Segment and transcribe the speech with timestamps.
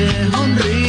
[0.00, 0.79] Te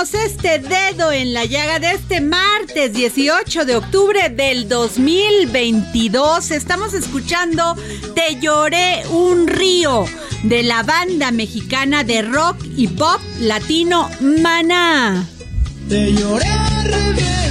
[0.00, 6.52] este dedo en la llaga de este martes 18 de octubre del 2022.
[6.52, 7.76] Estamos escuchando
[8.14, 10.06] Te lloré un río
[10.42, 15.28] de la banda mexicana de rock y pop latino Maná.
[15.90, 17.49] Te lloré a reventar.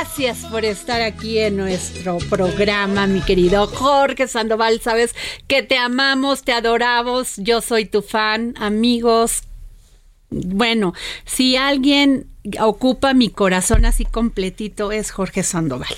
[0.00, 4.80] Gracias por estar aquí en nuestro programa, mi querido Jorge Sandoval.
[4.80, 5.12] Sabes
[5.48, 7.34] que te amamos, te adoramos.
[7.38, 9.42] Yo soy tu fan, amigos.
[10.30, 10.94] Bueno,
[11.26, 12.28] si alguien
[12.60, 15.92] ocupa mi corazón así completito es Jorge Sandoval.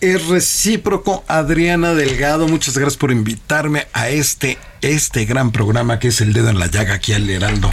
[0.00, 2.46] Es recíproco, Adriana Delgado.
[2.46, 6.68] Muchas gracias por invitarme a este, este gran programa que es El Dedo en la
[6.68, 7.72] Llaga aquí al Heraldo.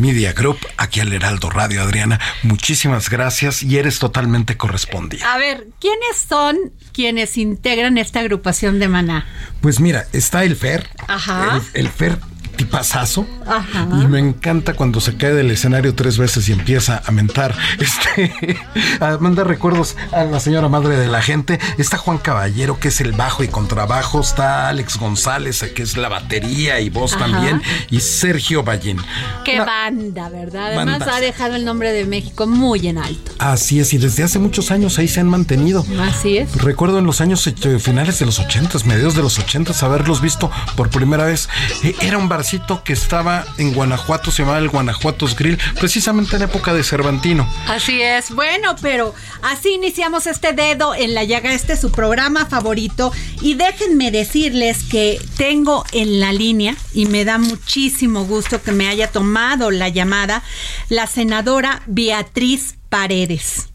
[0.00, 2.20] Media Group, aquí al Heraldo Radio, Adriana.
[2.42, 5.32] Muchísimas gracias y eres totalmente correspondida.
[5.32, 6.56] A ver, ¿quiénes son
[6.92, 9.26] quienes integran esta agrupación de Maná?
[9.60, 10.88] Pues mira, está el Fer.
[11.08, 11.60] Ajá.
[11.74, 12.18] El, el Fer
[12.66, 13.26] tipazazo.
[13.46, 13.86] Ajá.
[14.02, 17.54] Y me encanta cuando se cae del escenario tres veces y empieza a mentar.
[17.78, 18.56] Este,
[19.00, 21.58] a mandar recuerdos a la señora madre de la gente.
[21.78, 24.20] Está Juan Caballero, que es el bajo y contrabajo.
[24.20, 27.26] Está Alex González, que es la batería y voz Ajá.
[27.26, 27.62] también.
[27.90, 28.98] Y Sergio Ballín.
[29.44, 30.74] Qué Una- banda, ¿verdad?
[30.74, 33.32] Además ha dejado el nombre de México muy en alto.
[33.38, 35.84] Así es, y desde hace muchos años ahí se han mantenido.
[36.00, 36.54] Así es.
[36.56, 40.50] Recuerdo en los años eh, finales de los ochentas, mediados de los ochentas, haberlos visto
[40.76, 41.48] por primera vez.
[41.84, 46.42] Eh, era un barcito que estaba en Guanajuato, se llamaba el Guanajuatos Grill, precisamente en
[46.42, 47.48] época de Cervantino.
[47.68, 48.30] Así es.
[48.30, 51.52] Bueno, pero así iniciamos este dedo en la llaga.
[51.52, 53.12] Este es su programa favorito.
[53.40, 58.88] Y déjenme decirles que tengo en la línea, y me da muchísimo gusto que me
[58.88, 60.42] haya tomado la llamada,
[60.88, 63.68] la senadora Beatriz Paredes.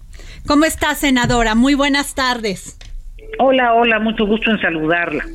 [0.48, 1.56] ¿Cómo está, senadora?
[1.56, 2.78] Muy buenas tardes.
[3.39, 5.25] Hola, hola, mucho gusto en saludarla.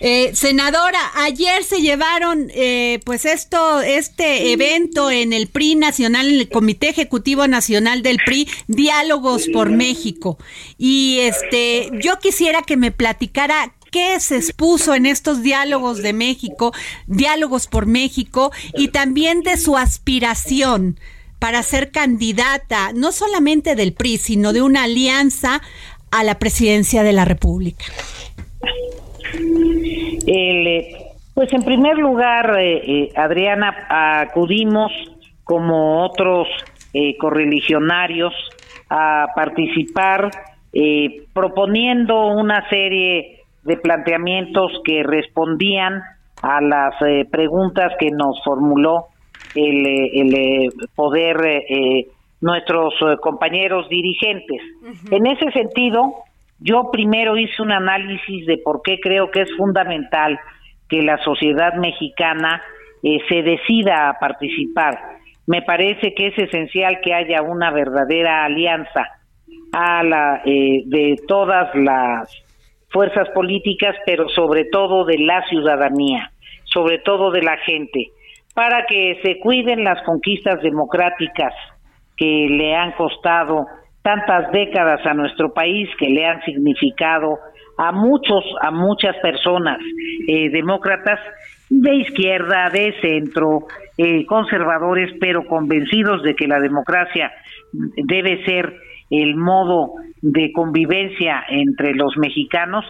[0.00, 6.40] Eh, senadora, ayer se llevaron, eh, pues esto, este evento en el PRI nacional, en
[6.40, 10.36] el Comité Ejecutivo Nacional del PRI, Diálogos por México.
[10.78, 16.72] Y este, yo quisiera que me platicara qué se expuso en estos diálogos de México,
[17.06, 20.98] diálogos por México, y también de su aspiración
[21.38, 25.60] para ser candidata, no solamente del PRI, sino de una alianza
[26.14, 27.84] a la presidencia de la República.
[30.26, 33.74] Eh, Pues en primer lugar, eh, eh, Adriana,
[34.22, 34.92] acudimos
[35.42, 36.46] como otros
[36.92, 38.32] eh, correligionarios
[38.88, 40.30] a participar
[41.32, 46.02] proponiendo una serie de planteamientos que respondían
[46.42, 46.94] a las
[47.30, 49.06] preguntas que nos formuló
[49.54, 51.36] el, el, poder
[52.44, 54.60] nuestros eh, compañeros dirigentes.
[55.10, 56.12] En ese sentido,
[56.60, 60.38] yo primero hice un análisis de por qué creo que es fundamental
[60.86, 62.62] que la sociedad mexicana
[63.02, 64.98] eh, se decida a participar.
[65.46, 69.06] Me parece que es esencial que haya una verdadera alianza
[69.72, 72.28] a la, eh, de todas las
[72.90, 76.30] fuerzas políticas, pero sobre todo de la ciudadanía,
[76.64, 78.10] sobre todo de la gente,
[78.54, 81.54] para que se cuiden las conquistas democráticas
[82.16, 83.66] que le han costado
[84.02, 87.38] tantas décadas a nuestro país, que le han significado
[87.78, 89.78] a muchos, a muchas personas
[90.28, 91.18] eh, demócratas
[91.70, 93.66] de izquierda, de centro,
[93.96, 97.32] eh, conservadores, pero convencidos de que la democracia
[97.72, 98.74] debe ser
[99.10, 102.84] el modo de convivencia entre los mexicanos,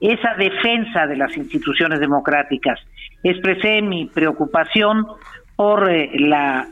[0.00, 2.78] esa defensa de las instituciones democráticas.
[3.22, 5.06] Expresé mi preocupación
[5.56, 6.66] por eh, la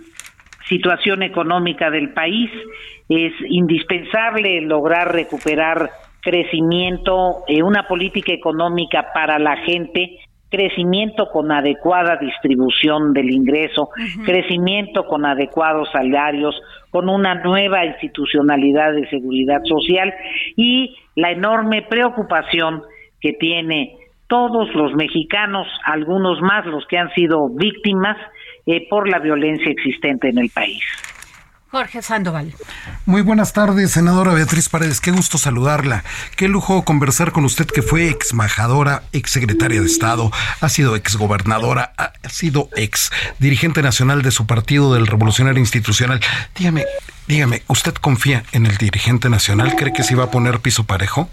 [0.69, 2.51] situación económica del país.
[3.09, 5.91] Es indispensable lograr recuperar
[6.21, 10.19] crecimiento, eh, una política económica para la gente,
[10.51, 13.91] crecimiento con adecuada distribución del ingreso,
[14.25, 16.55] crecimiento con adecuados salarios,
[16.91, 20.13] con una nueva institucionalidad de seguridad social
[20.57, 22.83] y la enorme preocupación
[23.21, 23.97] que tiene
[24.29, 28.17] todos los mexicanos, algunos más los que han sido víctimas
[28.67, 30.83] eh, por la violencia existente en el país.
[31.71, 32.55] Jorge Sandoval.
[33.07, 35.01] Muy buenas tardes, senadora Beatriz Paredes.
[35.01, 36.05] Qué gusto saludarla.
[36.37, 40.31] Qué lujo conversar con usted que fue ex majadora, ex secretaria de Estado,
[40.61, 43.11] ha sido ex gobernadora, ha sido ex
[43.41, 46.21] dirigente nacional de su partido del Revolucionario Institucional.
[46.57, 46.85] Dígame,
[47.27, 49.75] dígame, ¿usted confía en el dirigente nacional?
[49.77, 51.29] ¿Cree que se va a poner piso parejo?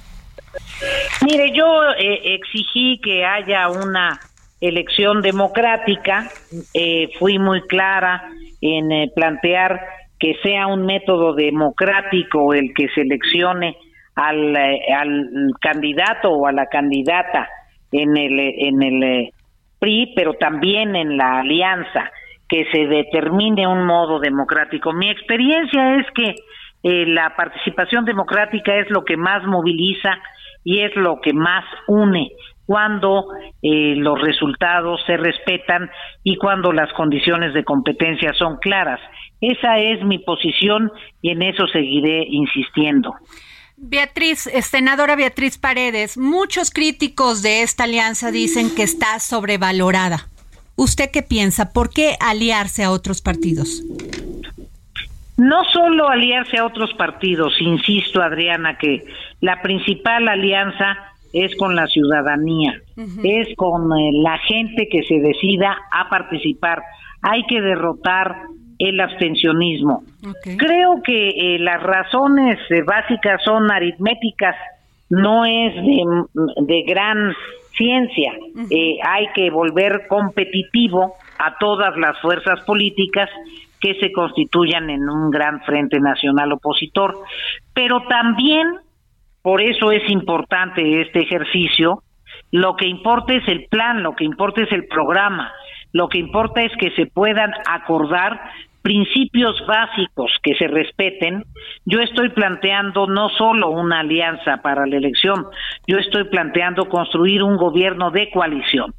[1.21, 1.65] Mire, yo
[1.97, 4.19] eh, exigí que haya una
[4.68, 6.30] elección democrática,
[6.74, 8.24] eh, fui muy clara
[8.62, 9.80] en eh, plantear
[10.19, 13.75] que sea un método democrático el que seleccione
[14.15, 17.50] al, eh, al candidato o a la candidata
[17.92, 19.31] en el, en el eh,
[19.80, 22.10] PRI, pero también en la alianza,
[22.48, 24.94] que se determine un modo democrático.
[24.94, 26.36] Mi experiencia es que
[26.83, 30.19] eh, la participación democrática es lo que más moviliza
[30.63, 32.30] y es lo que más une
[32.65, 33.27] cuando
[33.62, 35.89] eh, los resultados se respetan
[36.24, 39.00] y cuando las condiciones de competencia son claras.
[39.42, 43.15] Esa es mi posición y en eso seguiré insistiendo.
[43.75, 50.27] Beatriz, eh, senadora Beatriz Paredes, muchos críticos de esta alianza dicen que está sobrevalorada.
[50.75, 51.74] ¿Usted qué piensa?
[51.74, 53.83] ¿Por qué aliarse a otros partidos?
[55.38, 59.04] No solo aliarse a otros partidos, insisto Adriana, que
[59.42, 62.80] la principal alianza es con la ciudadanía,
[63.24, 66.83] es con eh, la gente que se decida a participar.
[67.21, 68.35] Hay que derrotar
[68.77, 70.03] el abstencionismo.
[70.57, 74.56] Creo que eh, las razones eh, básicas son aritméticas,
[75.09, 76.03] no es de,
[76.65, 77.33] de gran
[77.75, 78.33] ciencia.
[79.06, 83.29] Hay que volver competitivo a todas las fuerzas políticas
[83.84, 87.19] que se constituyan en un gran frente nacional opositor.
[87.74, 88.65] Pero también,
[89.43, 92.01] por eso es importante este ejercicio,
[92.50, 95.51] lo que importa es el plan, lo que importa es el programa,
[95.91, 98.39] lo que importa es que se puedan acordar
[98.81, 101.43] principios básicos que se respeten.
[101.85, 105.45] Yo estoy planteando no solo una alianza para la elección,
[105.88, 108.93] yo estoy planteando construir un gobierno de coalición,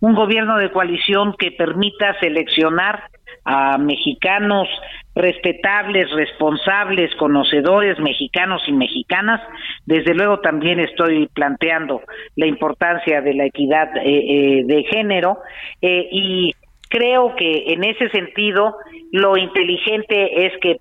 [0.00, 3.04] un gobierno de coalición que permita seleccionar
[3.44, 4.68] a mexicanos
[5.16, 9.40] respetables, responsables, conocedores, mexicanos y mexicanas.
[9.86, 12.02] Desde luego también estoy planteando
[12.36, 15.38] la importancia de la equidad eh, eh, de género
[15.80, 16.52] eh, y
[16.90, 18.76] creo que en ese sentido
[19.10, 20.80] lo inteligente es que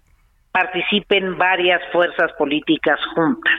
[0.51, 3.53] participen varias fuerzas políticas juntas.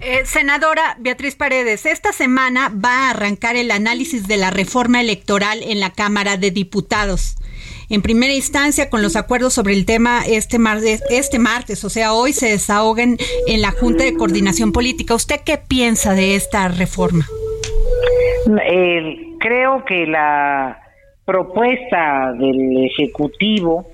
[0.00, 5.62] Eh, senadora Beatriz Paredes, esta semana va a arrancar el análisis de la reforma electoral
[5.62, 7.36] en la Cámara de Diputados.
[7.90, 12.12] En primera instancia, con los acuerdos sobre el tema este martes, este martes, o sea,
[12.12, 15.14] hoy se desahoguen en la Junta de Coordinación Política.
[15.14, 17.26] ¿Usted qué piensa de esta reforma?
[19.44, 20.80] Creo que la
[21.26, 23.86] propuesta del Ejecutivo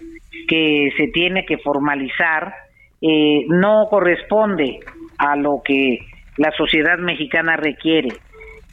[0.47, 2.55] que se tiene que formalizar
[3.03, 4.79] eh, no corresponde
[5.19, 5.99] a lo que
[6.37, 8.11] la sociedad mexicana requiere.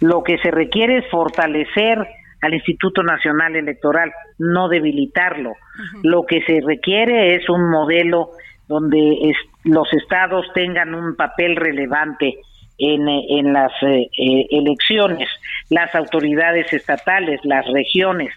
[0.02, 2.08] Lo que se requiere es fortalecer
[2.42, 5.54] al Instituto Nacional Electoral, no debilitarlo.
[6.04, 8.32] Lo que se requiere es un modelo
[8.68, 12.40] donde los estados tengan un papel relevante
[12.78, 15.30] en, eh, en las eh, eh, elecciones,
[15.70, 18.34] las autoridades estatales, las regiones,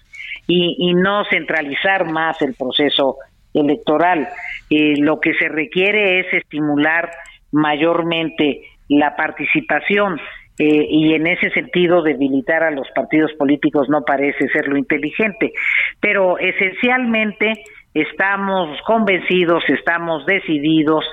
[0.46, 3.16] y, y, no centralizar más el proceso
[3.54, 4.28] electoral.
[4.68, 7.10] lo que se requiere es estimular
[7.52, 10.20] mayormente la participación
[10.64, 15.52] y en ese sentido debilitar a los partidos políticos no parece ser lo inteligente.
[16.00, 17.64] Pero esencialmente
[17.94, 21.04] estamos convencidos, estamos decididos,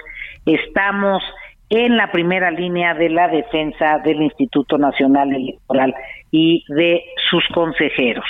[0.46, 1.24] estamos
[1.70, 5.94] en la primera línea de la defensa del Instituto Nacional Electoral
[6.32, 8.26] y de sus consejeros.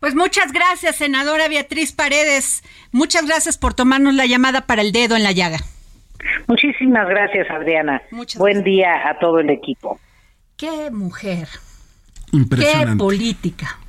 [0.00, 2.62] Pues muchas gracias, senadora Beatriz Paredes.
[2.92, 5.58] Muchas gracias por tomarnos la llamada para el dedo en la llaga.
[6.46, 8.02] Muchísimas gracias, Adriana.
[8.36, 9.98] Buen día a todo el equipo.
[10.62, 11.48] Qué mujer.
[12.30, 13.80] Qué política.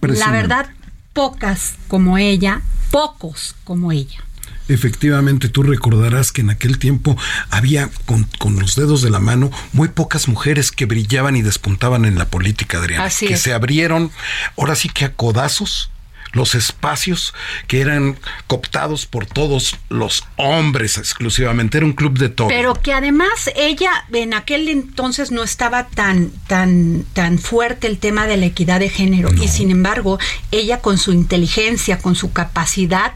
[0.00, 0.70] La verdad,
[1.12, 4.24] pocas como ella, pocos como ella.
[4.66, 7.18] Efectivamente, tú recordarás que en aquel tiempo
[7.50, 12.16] había con, los dedos de la mano muy pocas mujeres que brillaban y despuntaban en
[12.16, 13.10] la política, Adriana.
[13.10, 14.10] que se abrieron,
[14.56, 15.91] ahora sí que a codazos,
[16.32, 17.34] los espacios
[17.66, 21.78] que eran cooptados por todos los hombres exclusivamente.
[21.78, 22.48] Era un club de todo.
[22.48, 28.26] Pero que además ella en aquel entonces no estaba tan, tan, tan fuerte el tema
[28.26, 29.30] de la equidad de género.
[29.34, 30.18] Y sin embargo,
[30.50, 33.14] ella con su inteligencia, con su capacidad,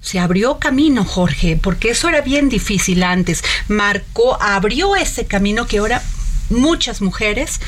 [0.00, 3.44] se abrió camino, Jorge, porque eso era bien difícil antes.
[3.68, 6.02] Marcó, abrió ese camino que ahora
[6.50, 7.60] muchas mujeres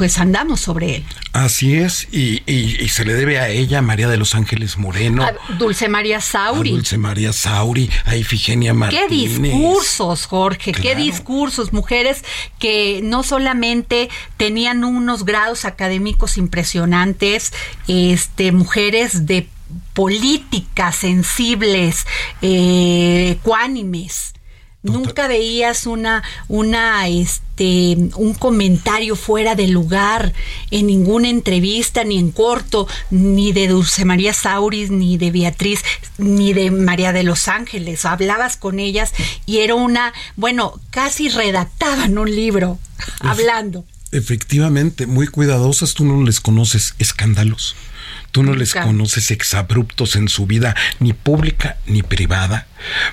[0.00, 1.04] pues andamos sobre él.
[1.34, 2.40] Así es, y,
[2.88, 5.22] se le debe a ella, María de los Ángeles Moreno.
[5.22, 6.70] A Dulce María Sauri.
[6.70, 9.08] Dulce María Sauri, a Ifigenia Martínez.
[9.10, 11.74] Qué discursos, Jorge, qué discursos.
[11.74, 12.24] Mujeres
[12.58, 17.52] que no solamente tenían unos grados académicos impresionantes,
[17.86, 19.48] este, mujeres de
[19.92, 22.06] políticas sensibles,
[22.40, 24.32] eh, ecuánimes.
[24.82, 30.32] Nunca veías una, una, este, un comentario fuera de lugar
[30.70, 35.82] en ninguna entrevista, ni en corto, ni de Dulce María Sauris, ni de Beatriz,
[36.16, 38.06] ni de María de los Ángeles.
[38.06, 39.12] Hablabas con ellas
[39.44, 42.78] y era una, bueno, casi redactaban un libro
[43.20, 43.84] hablando.
[44.12, 47.76] Efectivamente, muy cuidadosas, tú no les conoces escándalos.
[48.30, 52.66] Tú no les conoces exabruptos en su vida, ni pública ni privada.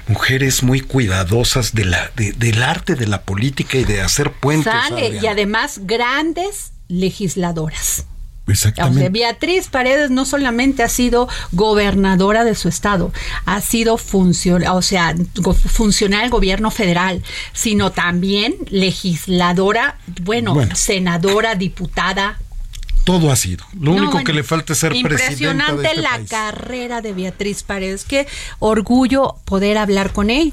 [0.07, 4.73] Mujeres muy cuidadosas de la, del arte de la política y de hacer puentes.
[5.21, 8.05] y además grandes legisladoras.
[8.47, 9.09] Exactamente.
[9.09, 13.11] Beatriz Paredes no solamente ha sido gobernadora de su estado,
[13.45, 15.15] ha sido funcional, o sea,
[15.65, 17.21] funcional del gobierno federal,
[17.53, 22.39] sino también legisladora, bueno, senadora, diputada,
[23.07, 23.63] todo ha sido.
[23.79, 28.03] Lo único que le falta es ser impresionante de este la carrera de Beatriz Paredes.
[28.03, 28.27] Qué
[28.59, 30.51] orgullo poder hablar con ella.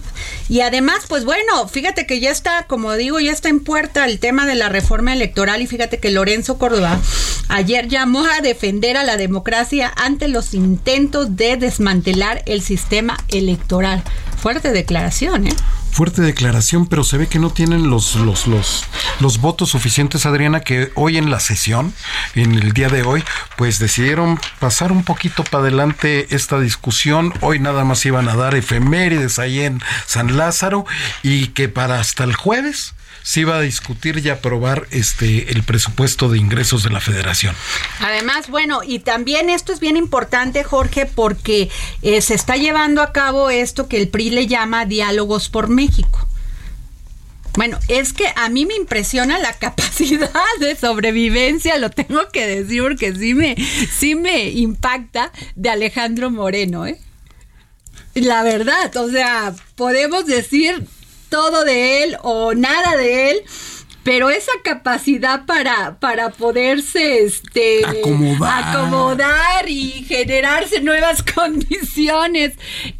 [0.49, 4.21] Y además, pues bueno, fíjate que ya está, como digo, ya está en puerta el
[4.21, 7.01] tema de la reforma electoral y fíjate que Lorenzo Córdoba
[7.49, 14.05] ayer llamó a defender a la democracia ante los intentos de desmantelar el sistema electoral.
[14.41, 15.57] Fuerte declaración, ¿eh?
[15.95, 18.85] Fuerte declaración, pero se ve que no tienen los, los, los,
[19.21, 21.95] los votos suficientes, Adriana, que hoy en la sesión,
[22.35, 23.23] en el día de hoy,
[23.57, 27.33] pues decidieron pasar un poquito para adelante esta discusión.
[27.43, 30.85] Hoy nada más iban a dar efemérides ahí en San Lázaro
[31.23, 36.29] y que para hasta el jueves se iba a discutir y aprobar este el presupuesto
[36.29, 37.57] de ingresos de la federación.
[38.01, 41.71] Además, bueno, y también esto es bien importante, Jorge, porque
[42.03, 46.29] eh, se está llevando a cabo esto que el PRI le llama diálogos por México.
[47.57, 52.83] Bueno, es que a mí me impresiona la capacidad de sobrevivencia, lo tengo que decir
[52.83, 53.57] porque sí me,
[53.91, 57.01] sí me impacta de Alejandro Moreno, ¿eh?
[58.15, 60.87] La verdad, o sea, podemos decir
[61.29, 63.43] todo de él o nada de él,
[64.05, 69.69] pero esa capacidad para, para poderse este, acomodar.
[69.69, 72.53] y generarse nuevas condiciones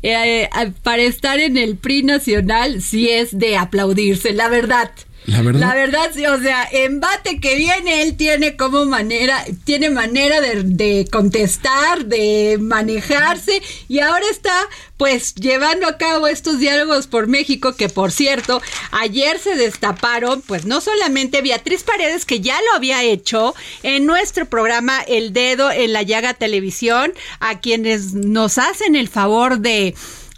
[0.03, 0.49] eh,
[0.83, 4.91] para estar en el PRI nacional, sí es de aplaudirse, la verdad.
[5.27, 5.61] La verdad.
[5.61, 12.05] La verdad, o sea, embate que viene, él tiene como manera, tiene manera de, contestar,
[12.05, 14.55] de manejarse, y ahora está
[14.99, 20.67] pues llevando a cabo estos diálogos por México, que por cierto, ayer se destaparon, pues
[20.67, 25.95] no solamente Beatriz Paredes, que ya lo había hecho en nuestro programa El Dedo en
[25.95, 29.95] la Llaga Televisión, a quienes nos hacen el favor de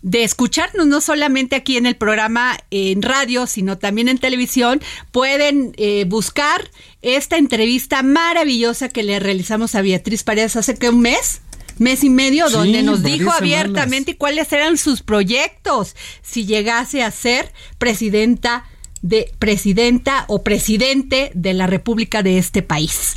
[0.06, 5.72] de escucharnos no solamente aquí en el programa en radio, sino también en televisión, pueden
[5.78, 6.70] eh, buscar
[7.02, 11.40] esta entrevista maravillosa que le realizamos a Beatriz Paredes hace que un mes
[11.78, 13.40] mes y medio, Sí, donde nos dijo semanas.
[13.40, 18.64] abiertamente cuáles eran sus proyectos si llegase a ser presidenta
[19.02, 23.14] de presidenta o presidente de la República de este país.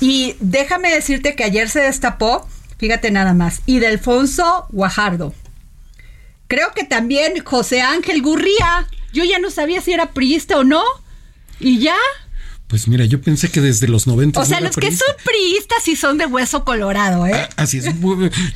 [0.00, 5.32] Y déjame decirte que ayer se destapó, fíjate nada más, y de Alfonso Guajardo.
[6.48, 8.88] Creo que también José Ángel Gurría.
[9.12, 10.82] Yo ya no sabía si era priista o no.
[11.60, 11.96] Y ya.
[12.68, 15.94] Pues mira, yo pensé que desde los 90 O sea, los que son priistas sí
[15.94, 17.32] son de hueso colorado, ¿eh?
[17.34, 17.86] Ah, Así es.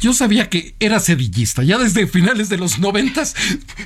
[0.00, 1.62] Yo sabía que era sedillista.
[1.62, 3.36] Ya desde finales de los noventas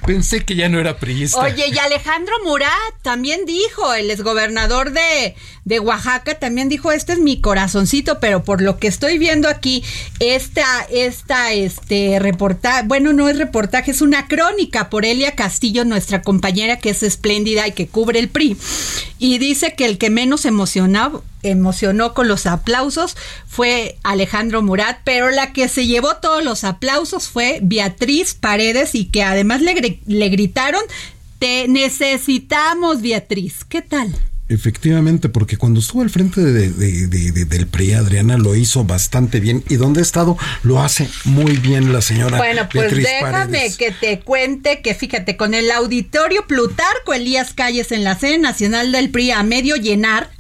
[0.07, 1.41] pensé que ya no era priista.
[1.41, 2.71] Oye, y Alejandro Murat
[3.03, 8.63] también dijo, el exgobernador de, de Oaxaca, también dijo, este es mi corazoncito, pero por
[8.63, 9.85] lo que estoy viendo aquí,
[10.21, 16.23] esta, esta, este reportaje, bueno, no es reportaje, es una crónica por Elia Castillo, nuestra
[16.23, 18.57] compañera que es espléndida y que cubre el PRI,
[19.19, 23.17] y dice que el que menos emocionó, emocionó con los aplausos
[23.47, 29.07] fue Alejandro Murat, pero la que se llevó todos los aplausos fue Beatriz Paredes y
[29.07, 30.83] que además le, le gritaron,
[31.39, 33.65] te necesitamos Beatriz.
[33.65, 34.15] ¿Qué tal?
[34.47, 38.85] Efectivamente, porque cuando estuvo al frente de- de- de- de- del PRI, Adriana lo hizo
[38.85, 39.65] bastante bien.
[39.71, 43.77] Y donde ha estado, lo hace muy bien la señora Bueno, pues Beatriz déjame Paredes.
[43.79, 48.93] que te cuente que fíjate, con el auditorio Plutarco Elías Calles en la sede nacional
[48.93, 50.31] del PRI a medio llenar,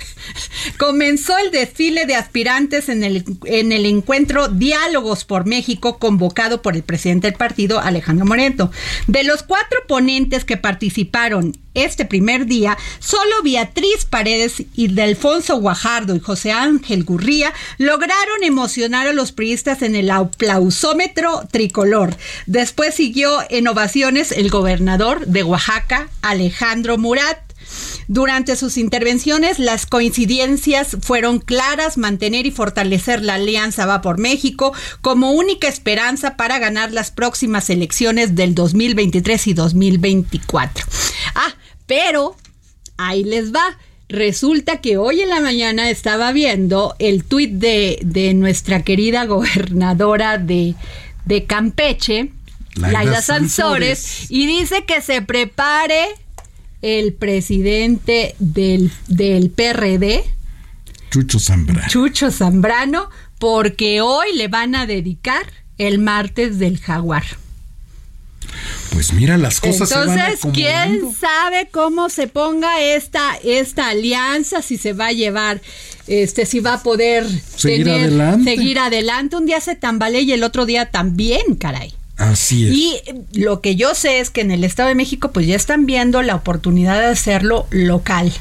[0.78, 6.76] comenzó el desfile de aspirantes en el, en el encuentro Diálogos por México convocado por
[6.76, 8.70] el presidente del partido, Alejandro Moreno.
[9.06, 16.14] De los cuatro ponentes que participaron este primer día, solo Beatriz Paredes y Delfonso Guajardo
[16.14, 22.16] y José Ángel Gurría lograron emocionar a los priistas en el aplausómetro tricolor.
[22.46, 27.38] Después siguió en ovaciones el gobernador de Oaxaca, Alejandro Murat.
[28.08, 34.72] Durante sus intervenciones, las coincidencias fueron claras, mantener y fortalecer la alianza Va por México
[35.00, 40.84] como única esperanza para ganar las próximas elecciones del 2023 y 2024.
[41.34, 41.54] Ah,
[41.86, 42.36] pero
[42.96, 43.78] ahí les va.
[44.08, 50.38] Resulta que hoy en la mañana estaba viendo el tuit de, de nuestra querida gobernadora
[50.38, 50.74] de,
[51.24, 52.30] de Campeche,
[52.76, 53.98] Laida Laida, Sansores.
[53.98, 56.06] Sansores, y dice que se prepare
[56.84, 60.22] el presidente del, del PRD,
[61.10, 61.86] Chucho Zambra.
[61.88, 65.46] Chucho Zambrano, porque hoy le van a dedicar
[65.78, 67.24] el martes del jaguar.
[68.92, 74.60] Pues mira, las cosas se van Entonces, ¿quién sabe cómo se ponga esta, esta alianza?
[74.60, 75.60] Si se va a llevar,
[76.06, 78.54] este, si va a poder Seguir tener- adelante.
[78.56, 79.36] seguir adelante.
[79.36, 81.94] Un día se tambalea y el otro día también, caray.
[82.16, 82.74] Así es.
[82.74, 83.00] Y
[83.32, 86.22] lo que yo sé es que en el Estado de México, pues ya están viendo
[86.22, 88.32] la oportunidad de hacerlo local.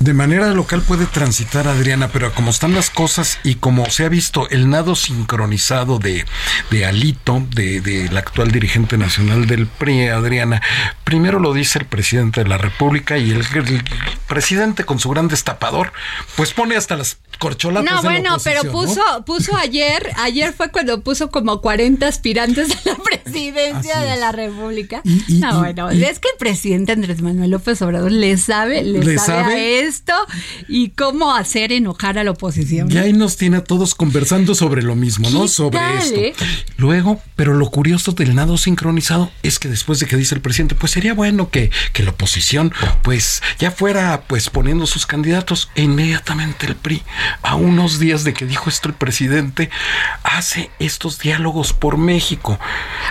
[0.00, 4.08] De manera local puede transitar Adriana, pero como están las cosas y como se ha
[4.08, 6.24] visto el nado sincronizado de,
[6.70, 10.62] de Alito, de, del actual dirigente nacional del PRI, Adriana,
[11.04, 13.84] primero lo dice el presidente de la República y el, el
[14.26, 15.92] presidente con su gran destapador,
[16.34, 17.18] pues pone hasta las
[17.82, 19.24] No, bueno, pero puso, ¿no?
[19.24, 25.00] puso ayer, ayer fue cuando puso como 40 aspirantes a la presidencia de la República.
[25.04, 28.82] Y- y- no, y- bueno, es que el presidente Andrés Manuel López Obrador le sabe,
[28.82, 29.54] le, ¿Le sabe, sabe?
[29.54, 30.12] a esto
[30.68, 32.90] y cómo hacer enojar a la oposición.
[32.92, 35.42] Y ahí nos tiene a todos conversando sobre lo mismo, ¿no?
[35.42, 36.16] ¿Qué Sobre tal, esto.
[36.20, 36.34] eh?
[36.76, 40.74] Luego, pero lo curioso del nado sincronizado es que después de que dice el presidente,
[40.74, 42.72] pues sería bueno que, que la oposición,
[43.02, 45.70] pues ya fuera pues poniendo sus candidatos.
[45.74, 47.02] E inmediatamente el PRI,
[47.42, 49.70] a unos días de que dijo esto el presidente,
[50.22, 52.58] hace estos diálogos por México.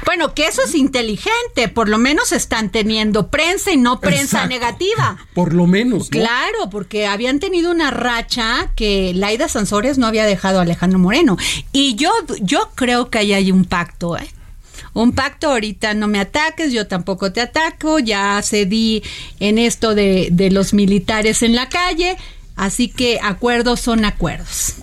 [0.05, 4.49] Bueno, que eso es inteligente, por lo menos están teniendo prensa y no prensa Exacto.
[4.49, 5.17] negativa.
[5.33, 6.19] Por lo menos, ¿no?
[6.19, 11.37] Claro, porque habían tenido una racha que Laida Sansores no había dejado a Alejandro Moreno.
[11.71, 14.29] Y yo, yo creo que ahí hay un pacto, ¿eh?
[14.93, 19.03] Un pacto, ahorita no me ataques, yo tampoco te ataco, ya cedí
[19.39, 22.17] en esto de, de los militares en la calle,
[22.59, 24.75] así que acuerdos son acuerdos.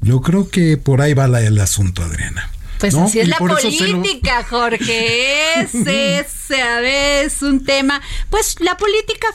[0.00, 2.50] Yo creo que por ahí va la- el asunto, Adriana.
[2.78, 3.04] Pues ¿no?
[3.04, 5.60] así es Y la lo- política, Jorge.
[5.62, 8.00] Ese, ese, a ver, es un tema.
[8.28, 9.28] Pues la política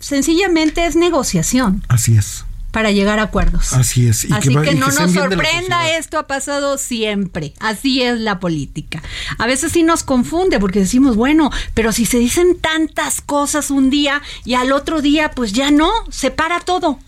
[0.00, 2.44] sencillamente es negociación Así es.
[2.70, 3.72] para llegar a acuerdos.
[3.74, 4.24] Así es.
[4.24, 7.52] y Así que, va- y no nos sorprenda, esto ha pasado siempre.
[7.60, 9.02] Así es la política.
[9.38, 13.90] A veces sí nos confunde porque decimos, bueno, pero si se dicen tantas cosas un
[13.90, 16.98] día y al otro día, pues ya no, se para todo.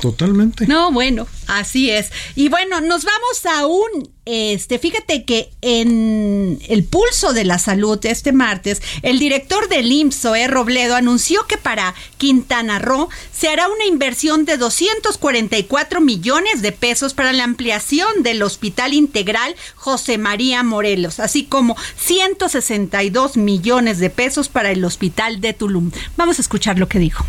[0.00, 0.66] Totalmente.
[0.66, 2.10] No, bueno, así es.
[2.34, 7.98] Y bueno, nos vamos a un, este, fíjate que en el pulso de la salud
[8.06, 13.68] este martes, el director del IMSS, Zoé Robledo, anunció que para Quintana Roo se hará
[13.68, 20.62] una inversión de 244 millones de pesos para la ampliación del Hospital Integral José María
[20.62, 25.90] Morelos, así como 162 millones de pesos para el Hospital de Tulum.
[26.16, 27.26] Vamos a escuchar lo que dijo.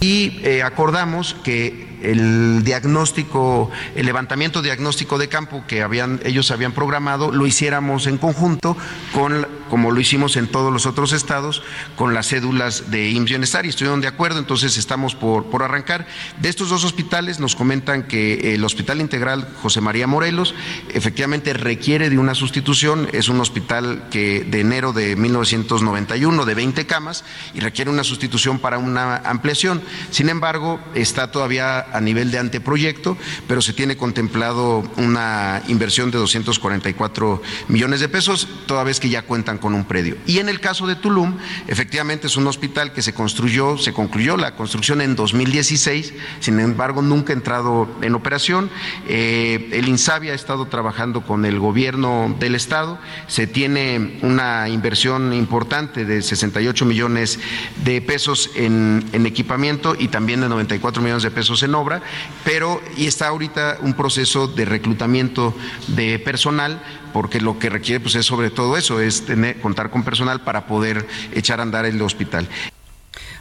[0.00, 6.72] Y eh, acordamos que el diagnóstico, el levantamiento diagnóstico de campo que habían, ellos habían
[6.72, 8.76] programado, lo hiciéramos en conjunto
[9.12, 11.62] con, como lo hicimos en todos los otros estados,
[11.96, 16.06] con las cédulas de IMSS Bienestar y estuvieron de acuerdo, entonces estamos por, por arrancar.
[16.40, 20.54] De estos dos hospitales nos comentan que el Hospital Integral José María Morelos
[20.92, 26.86] efectivamente requiere de una sustitución, es un hospital que de enero de 1991 de 20
[26.86, 29.82] camas y requiere una sustitución para una ampliación.
[30.10, 36.18] Sin embargo, está todavía a nivel de anteproyecto, pero se tiene contemplado una inversión de
[36.18, 40.16] 244 millones de pesos, toda vez que ya cuentan con un predio.
[40.26, 41.36] Y en el caso de Tulum,
[41.68, 47.02] efectivamente es un hospital que se construyó, se concluyó la construcción en 2016, sin embargo
[47.02, 48.70] nunca ha entrado en operación.
[49.08, 55.32] Eh, el INSABI ha estado trabajando con el gobierno del estado, se tiene una inversión
[55.32, 57.38] importante de 68 millones
[57.84, 62.02] de pesos en, en equipamiento y también de 94 millones de pesos en obra,
[62.44, 65.54] pero y está ahorita un proceso de reclutamiento
[65.88, 70.04] de personal porque lo que requiere pues es sobre todo eso, es tener, contar con
[70.04, 72.48] personal para poder echar a andar el hospital.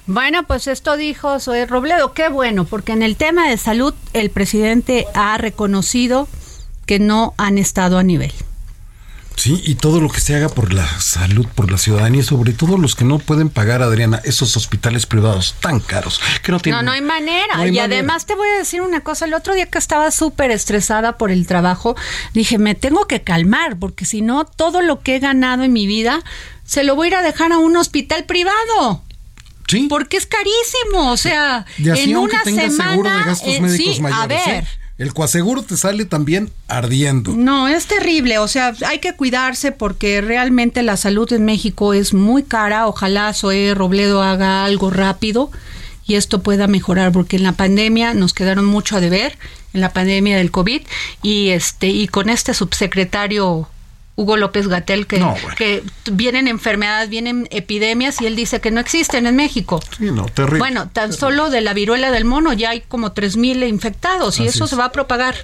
[0.07, 4.31] Bueno, pues esto dijo Zoe Robledo, qué bueno, porque en el tema de salud el
[4.31, 6.27] presidente ha reconocido
[6.87, 8.33] que no han estado a nivel.
[9.39, 12.77] Sí, y todo lo que se haga por la salud, por la ciudadanía, sobre todo
[12.77, 16.83] los que no pueden pagar, Adriana, esos hospitales privados tan caros, que no tienen...
[16.83, 17.55] No, no hay manera.
[17.55, 17.85] no hay y manera.
[17.85, 21.31] además te voy a decir una cosa, el otro día que estaba súper estresada por
[21.31, 21.95] el trabajo,
[22.33, 25.87] dije, me tengo que calmar, porque si no, todo lo que he ganado en mi
[25.87, 26.21] vida
[26.65, 29.03] se lo voy a ir a dejar a un hospital privado.
[29.69, 29.87] Sí.
[29.87, 32.91] Porque es carísimo, o sea, Y así en una semana...
[32.91, 34.21] seguro de gastos eh, médicos sí, mayores.
[34.21, 34.67] a ver, ¿eh?
[34.99, 37.31] El coaseguro te sale también ardiendo.
[37.31, 42.13] No, es terrible, o sea, hay que cuidarse porque realmente la salud en México es
[42.13, 42.85] muy cara.
[42.85, 45.51] Ojalá Zoe Robledo haga algo rápido
[46.05, 49.37] y esto pueda mejorar porque en la pandemia nos quedaron mucho a deber,
[49.73, 50.81] en la pandemia del COVID
[51.23, 53.69] y este y con este subsecretario
[54.19, 55.55] Hugo López Gatel que, No, bueno.
[55.57, 59.79] que vienen enfermedades, vienen epidemias y él dice que no existen en México.
[59.97, 60.59] Sí, no, terrible.
[60.59, 64.57] Bueno, tan solo de la viruela del mono ya hay como 3.000 infectados y Así
[64.57, 64.69] eso es.
[64.71, 65.35] se va a propagar.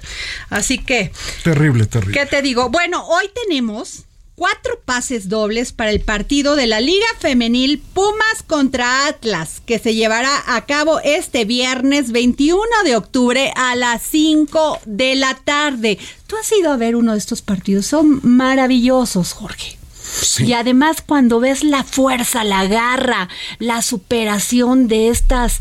[0.50, 1.10] Así que
[1.42, 2.18] Terrible, terrible.
[2.20, 2.68] ¿Qué te digo?
[2.68, 4.04] Bueno, hoy tenemos
[4.36, 9.94] cuatro pases dobles para el partido de la Liga Femenil Pumas contra Atlas, que se
[9.94, 15.98] llevará a cabo este viernes 21 de octubre a las 5 de la tarde.
[16.26, 19.78] Tú has ido a ver uno de estos partidos, son maravillosos, Jorge.
[20.20, 20.44] Sí.
[20.44, 25.58] Y además cuando ves la fuerza, la garra, la superación de estas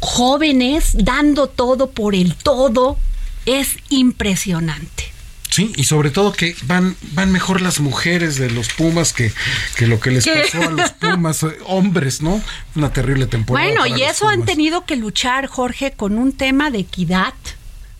[0.00, 2.98] jóvenes dando todo por el todo,
[3.46, 5.13] es impresionante.
[5.54, 9.32] Sí, y sobre todo que van, van mejor las mujeres de los Pumas que,
[9.76, 10.32] que lo que les ¿Qué?
[10.52, 12.40] pasó a los Pumas, eh, hombres, ¿no?
[12.74, 13.64] Una terrible temporada.
[13.68, 17.34] Bueno, y eso han tenido que luchar, Jorge, con un tema de equidad.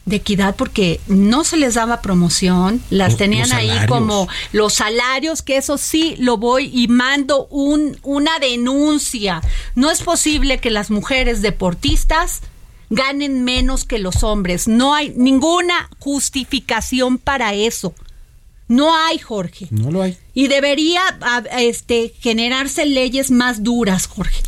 [0.04, 4.74] De equidad porque no se les daba promoción, las Los- tenían los ahí como los
[4.74, 9.40] salarios, que eso sí lo voy y mando un, una denuncia.
[9.76, 12.40] No es posible que las mujeres deportistas
[12.94, 14.68] ganen menos que los hombres.
[14.68, 17.94] No hay ninguna justificación para eso.
[18.66, 19.68] No hay, Jorge.
[19.70, 20.16] No lo hay.
[20.32, 24.40] Y debería a- este, generarse leyes más duras, Jorge.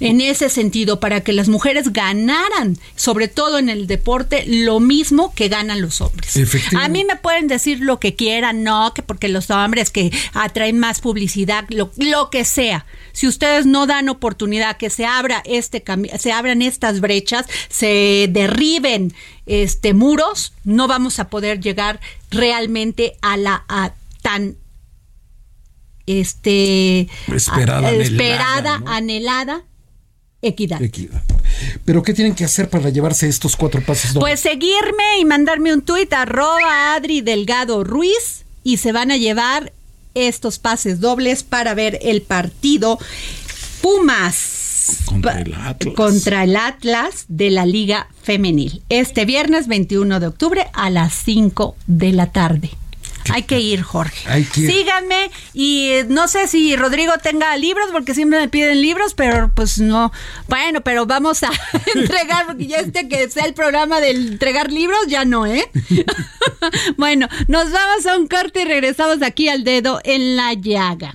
[0.00, 5.32] En ese sentido, para que las mujeres ganaran, sobre todo en el deporte, lo mismo
[5.34, 6.36] que ganan los hombres.
[6.76, 10.78] A mí me pueden decir lo que quieran, no, que porque los hombres que atraen
[10.78, 12.86] más publicidad, lo, lo que sea.
[13.12, 15.82] Si ustedes no dan oportunidad que se abra este
[16.18, 19.12] se abran estas brechas, se derriben
[19.46, 24.56] este muros, no vamos a poder llegar realmente a la a tan
[26.06, 29.64] este Esperada, anhelada, anhelada
[30.42, 30.80] equidad.
[30.82, 31.22] Equidad.
[31.84, 34.32] Pero ¿qué tienen que hacer para llevarse estos cuatro pases dobles?
[34.32, 39.72] Pues seguirme y mandarme un tuit arroba Adri Delgado Ruiz y se van a llevar
[40.14, 42.98] estos pases dobles para ver el partido
[43.80, 45.94] Pumas Contra el Atlas.
[45.94, 48.82] contra el Atlas de la Liga Femenil.
[48.88, 52.70] Este viernes 21 de octubre a las 5 de la tarde.
[53.32, 54.28] Hay que ir, Jorge.
[54.28, 54.70] Hay que ir.
[54.72, 59.50] Síganme y eh, no sé si Rodrigo tenga libros, porque siempre me piden libros, pero
[59.54, 60.12] pues no.
[60.48, 61.50] Bueno, pero vamos a
[61.94, 65.70] entregar, porque ya este que sea el programa de entregar libros, ya no, ¿eh?
[66.96, 71.14] bueno, nos vamos a un corte y regresamos aquí al dedo en la llaga.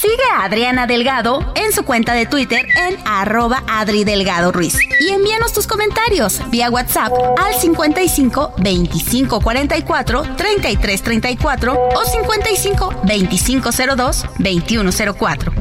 [0.00, 4.78] Sigue a Adriana Delgado en su cuenta de Twitter en arroba Adri Delgado Ruiz.
[4.98, 13.70] Y envíanos tus comentarios vía WhatsApp al 55 25 44 33 34 o 55 25
[13.94, 15.52] 02 21 04.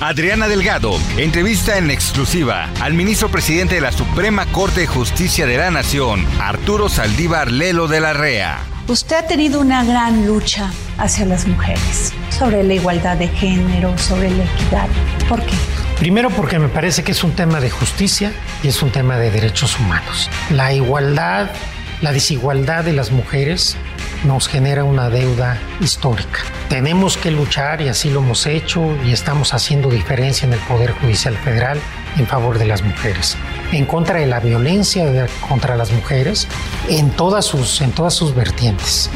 [0.00, 5.58] Adriana Delgado entrevista en exclusiva al ministro presidente de la Suprema Corte de Justicia de
[5.58, 8.60] la Nación, Arturo Saldívar Lelo de la Rea.
[8.90, 14.30] Usted ha tenido una gran lucha hacia las mujeres, sobre la igualdad de género, sobre
[14.32, 14.88] la equidad.
[15.28, 15.54] ¿Por qué?
[16.00, 18.32] Primero porque me parece que es un tema de justicia
[18.64, 20.28] y es un tema de derechos humanos.
[20.50, 21.50] La igualdad,
[22.00, 23.76] la desigualdad de las mujeres
[24.24, 26.40] nos genera una deuda histórica.
[26.68, 30.90] Tenemos que luchar y así lo hemos hecho y estamos haciendo diferencia en el Poder
[30.94, 31.78] Judicial Federal
[32.18, 33.36] en favor de las mujeres,
[33.72, 36.48] en contra de la violencia de- contra las mujeres
[36.88, 39.10] en todas sus, en todas sus vertientes,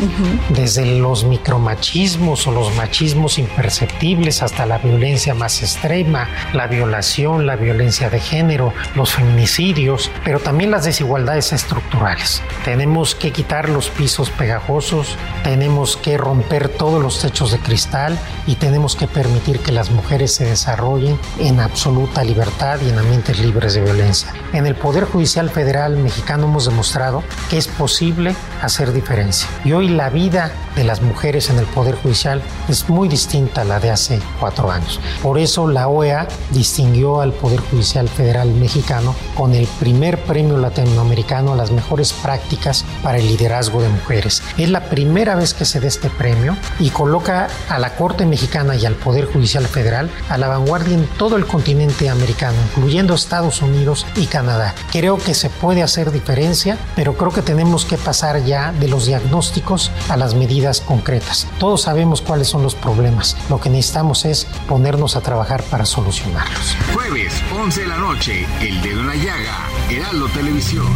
[0.50, 7.56] desde los micromachismos o los machismos imperceptibles hasta la violencia más extrema, la violación, la
[7.56, 12.42] violencia de género, los feminicidios, pero también las desigualdades estructurales.
[12.64, 18.56] Tenemos que quitar los pisos pegajosos, tenemos que romper todos los techos de cristal y
[18.56, 23.74] tenemos que permitir que las mujeres se desarrollen en absoluta libertad y en ambientes libres
[23.74, 24.32] de violencia.
[24.52, 29.48] En el Poder Judicial Federal mexicano hemos demostrado que es posible hacer diferencia.
[29.64, 33.64] Y hoy la vida de las mujeres en el Poder Judicial es muy distinta a
[33.64, 35.00] la de hace cuatro años.
[35.22, 41.52] Por eso la OEA distinguió al Poder Judicial Federal mexicano con el primer premio latinoamericano
[41.52, 44.42] a las mejores prácticas para el liderazgo de mujeres.
[44.58, 48.76] Es la primera vez que se da este premio y coloca a la Corte Mexicana
[48.76, 53.62] y al Poder Judicial Federal a la vanguardia en todo el continente americano, incluyendo Estados
[53.62, 54.74] Unidos y Canadá.
[54.90, 59.06] Creo que se puede hacer diferencia, pero creo que tenemos que pasar ya de los
[59.06, 61.46] diagnósticos a las medidas concretas.
[61.58, 63.36] Todos sabemos cuáles son los problemas.
[63.48, 66.76] Lo que necesitamos es ponernos a trabajar para solucionarlos.
[66.92, 70.86] Jueves, 11 de la noche, El Dedo en la Llaga, Heraldo Televisión.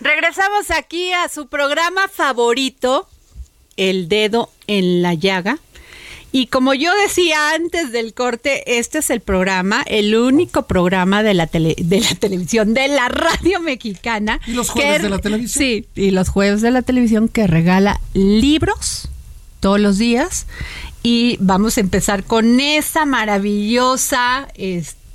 [0.00, 3.08] Regresamos aquí a su programa favorito,
[3.76, 5.58] El Dedo en la Llaga.
[6.32, 11.34] Y como yo decía antes del corte, este es el programa, el único programa de
[11.34, 14.40] la, tele, de la televisión, de la radio mexicana.
[14.46, 15.64] ¿Y los jueves de la televisión?
[15.64, 19.08] Sí, y los jueves de la televisión que regala libros
[19.60, 20.46] todos los días.
[21.02, 24.48] Y vamos a empezar con esa maravillosa...
[24.54, 25.05] Este,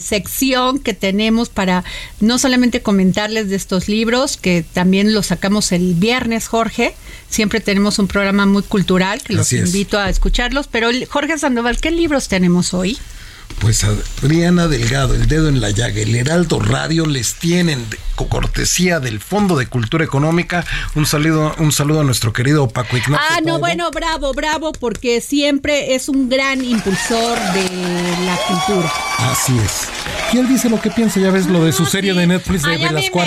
[0.00, 1.84] sección que tenemos para
[2.20, 6.94] no solamente comentarles de estos libros, que también los sacamos el viernes, Jorge.
[7.28, 10.66] Siempre tenemos un programa muy cultural que los invito a escucharlos.
[10.66, 12.98] Pero Jorge Sandoval, ¿qué libros tenemos hoy?
[13.58, 17.84] Pues Adriana Delgado, el dedo en la llaga, el Heraldo Radio les tienen
[18.14, 20.64] con cortesía del Fondo de Cultura Económica.
[20.94, 23.26] Un saludo, un saludo a nuestro querido Paco Ignacio.
[23.30, 27.62] Ah, no, bueno, bravo, bravo, porque siempre es un gran impulsor de
[28.24, 28.92] la cultura.
[29.18, 29.88] Así es.
[30.32, 32.78] Y él dice lo que piensa, ya ves lo de su serie de Netflix de
[32.78, 33.20] Velasco.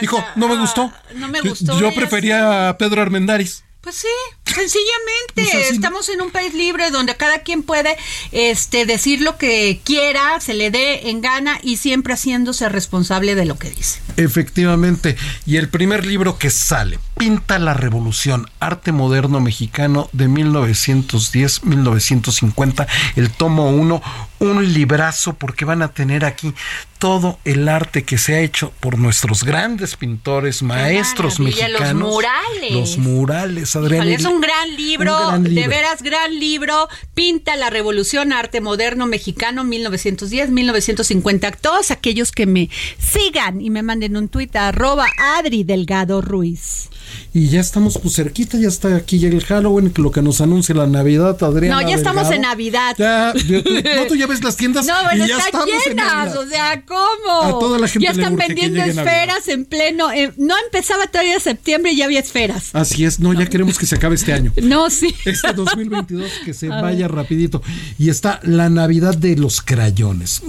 [0.00, 0.92] Dijo, no me gustó.
[1.16, 1.78] No me gustó.
[1.80, 3.64] Yo prefería a Pedro Armendáriz.
[3.82, 4.08] Pues sí,
[4.44, 7.96] sencillamente estamos en un país libre donde cada quien puede
[8.30, 13.46] este decir lo que quiera, se le dé en gana y siempre haciéndose responsable de
[13.46, 14.00] lo que dice.
[14.18, 15.16] Efectivamente,
[15.46, 23.30] y el primer libro que sale, Pinta la Revolución, Arte Moderno Mexicano de 1910-1950, el
[23.30, 24.02] tomo 1,
[24.40, 26.54] un librazo porque van a tener aquí
[26.98, 31.80] todo el arte que se ha hecho por nuestros grandes pintores, maestros mexicanos.
[31.80, 32.72] Los murales.
[32.72, 34.10] Los murales, Adriana.
[34.12, 36.88] es un gran, libro, de veras gran libro.
[37.14, 41.56] Pinta la revolución arte moderno mexicano 1910-1950.
[41.58, 46.90] Todos aquellos que me sigan y me manden un tuit a arroba Adri Delgado Ruiz.
[47.32, 50.74] Y ya estamos pues cerquita, ya está aquí ya el Halloween, lo que nos anuncia
[50.74, 51.80] la Navidad, Adriana.
[51.80, 52.94] No, ya estamos en Navidad.
[52.98, 54.86] Ya, no, tú ya ves las tiendas.
[54.86, 57.42] No, bueno, están llenas, o sea, ¿cómo?
[57.42, 60.10] A toda la gente Ya están vendiendo esferas en pleno.
[60.12, 62.70] Eh, no empezaba todavía septiembre y ya había esferas.
[62.72, 64.52] Así es, no, ya queremos que se acabe este año.
[64.70, 65.12] No, sí.
[65.24, 67.60] Este 2022 que se vaya rapidito.
[67.98, 70.42] Y está la Navidad de los crayones.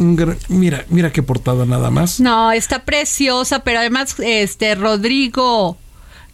[0.48, 2.20] mira, mira qué portada nada más.
[2.20, 5.78] No, está preciosa, pero además, este, Rodrigo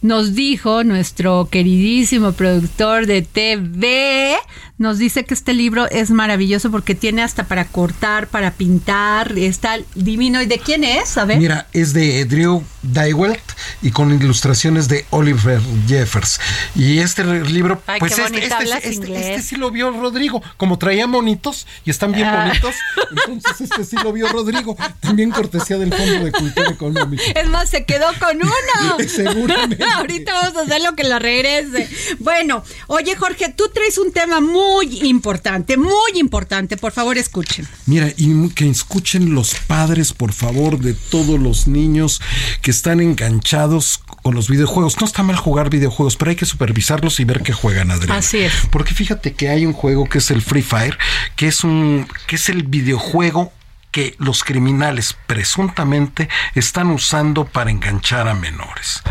[0.00, 4.36] nos dijo nuestro queridísimo productor de TV,
[4.78, 9.76] nos dice que este libro es maravilloso porque tiene hasta para cortar, para pintar, está
[9.96, 10.40] divino.
[10.40, 11.18] ¿Y de quién es?
[11.18, 11.38] A ver.
[11.38, 13.42] Mira, es de Drew Dywelt
[13.82, 16.40] y con ilustraciones de Oliver Jeffers.
[16.76, 21.66] Y este libro, pues este, este, este, este, sí lo vio Rodrigo, como traía monitos
[21.84, 22.46] y están bien ah.
[22.46, 22.74] bonitos,
[23.10, 27.22] entonces este sí lo vio Rodrigo, también cortesía del Fondo de Cultura Económica.
[27.34, 29.08] Es más, se quedó con uno.
[29.08, 29.84] Seguramente.
[29.96, 31.88] Ahorita vamos a hacer lo que lo regrese.
[32.20, 36.76] Bueno, oye Jorge, tú traes un tema muy muy importante, muy importante.
[36.76, 37.66] Por favor, escuchen.
[37.86, 42.20] Mira, y que escuchen los padres, por favor, de todos los niños
[42.62, 45.00] que están enganchados con los videojuegos.
[45.00, 48.18] No está mal jugar videojuegos, pero hay que supervisarlos y ver qué juegan, Adrián.
[48.18, 48.52] Así es.
[48.70, 50.98] Porque fíjate que hay un juego que es el Free Fire,
[51.36, 53.52] que es un que es el videojuego
[53.90, 59.02] que los criminales presuntamente están usando para enganchar a menores.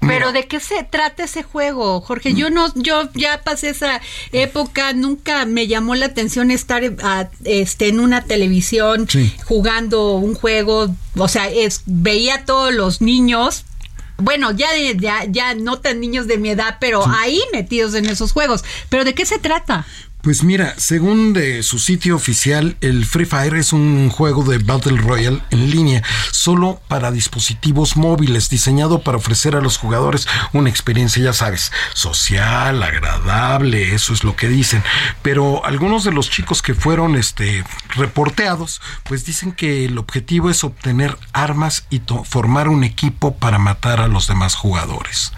[0.00, 2.32] Pero ¿de qué se trata ese juego, Jorge?
[2.32, 4.00] Yo no, yo ya pasé esa
[4.32, 6.82] época, nunca me llamó la atención estar
[7.44, 9.08] este, en una televisión
[9.44, 13.64] jugando un juego, o sea, es, veía a todos los niños,
[14.18, 18.32] bueno, ya, ya, ya no tan niños de mi edad, pero ahí metidos en esos
[18.32, 18.64] juegos.
[18.88, 19.86] Pero ¿de qué se trata?
[20.20, 24.98] Pues mira, según de su sitio oficial, el Free Fire es un juego de Battle
[25.00, 26.02] Royale en línea,
[26.32, 32.82] solo para dispositivos móviles, diseñado para ofrecer a los jugadores una experiencia, ya sabes, social,
[32.82, 34.82] agradable, eso es lo que dicen.
[35.22, 37.62] Pero algunos de los chicos que fueron este,
[37.94, 44.00] reporteados, pues dicen que el objetivo es obtener armas y formar un equipo para matar
[44.00, 45.32] a los demás jugadores.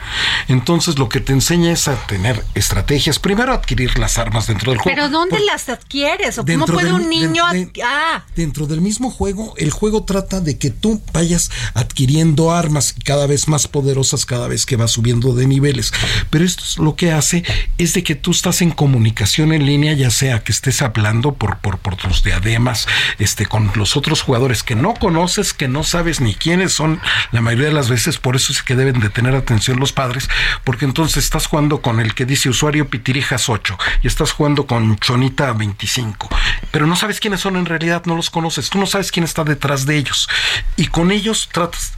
[0.49, 5.09] Entonces lo que te enseña es a tener estrategias, primero adquirir las armas dentro ¿Pero
[5.09, 6.39] dónde las adquieres?
[6.39, 7.45] ¿O cómo puede un niño...?
[7.85, 8.25] ah.
[8.37, 13.49] Dentro del mismo juego, el juego trata de que tú vayas adquiriendo armas cada vez
[13.49, 15.93] más poderosas cada vez que vas subiendo de niveles.
[16.31, 17.45] Pero esto es lo que hace
[17.79, 21.59] es de que tú estás en comunicación en línea, ya sea que estés hablando por,
[21.59, 22.87] por, por tus diademas
[23.19, 27.01] este, con los otros jugadores que no conoces, que no sabes ni quiénes son
[27.33, 30.29] la mayoría de las veces, por eso es que deben de tener atención los padres,
[30.65, 34.99] porque entonces estás jugando con el que dice usuario Pitirijas 8 y estás jugando con
[34.99, 36.29] Chonita 25,
[36.71, 39.45] pero no sabes quiénes son en realidad, no los conoces, tú no sabes quién está
[39.45, 40.29] detrás de ellos.
[40.77, 41.49] Y con ellos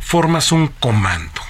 [0.01, 1.41] formas un comando.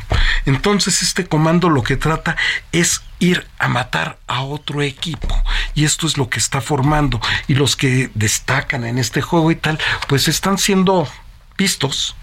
[0.46, 2.36] Entonces este comando lo que trata
[2.72, 5.28] es ir a matar a otro equipo.
[5.74, 7.20] Y esto es lo que está formando.
[7.46, 11.08] Y los que destacan en este juego y tal, pues están siendo
[11.56, 12.16] vistos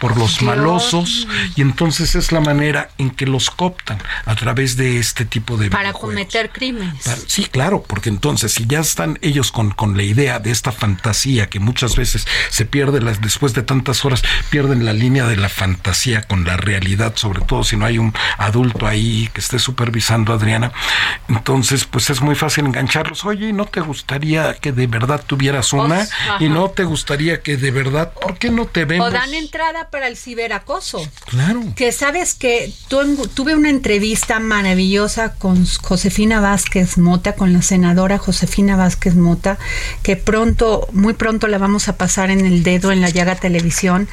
[0.00, 4.98] por los malosos y entonces es la manera en que los cooptan a través de
[4.98, 7.04] este tipo de para cometer crímenes.
[7.26, 11.48] sí, claro, porque entonces si ya están ellos con, con la idea de esta fantasía
[11.48, 15.48] que muchas veces se pierde las, después de tantas horas pierden la línea de la
[15.48, 20.32] fantasía con la realidad, sobre todo si no hay un adulto ahí que esté supervisando
[20.32, 20.72] a Adriana,
[21.28, 23.24] entonces pues es muy fácil engancharlos.
[23.24, 26.08] Oye, ¿no te gustaría que de verdad tuvieras una?
[26.38, 29.08] y no te gustaría que de verdad, ¿por qué no te vemos?
[29.08, 31.06] O dan entrada para el ciberacoso.
[31.26, 31.62] Claro.
[31.76, 38.76] Que sabes que tuve una entrevista maravillosa con Josefina Vázquez Mota, con la senadora Josefina
[38.76, 39.58] Vázquez Mota,
[40.02, 44.08] que pronto, muy pronto la vamos a pasar en el dedo en la llaga televisión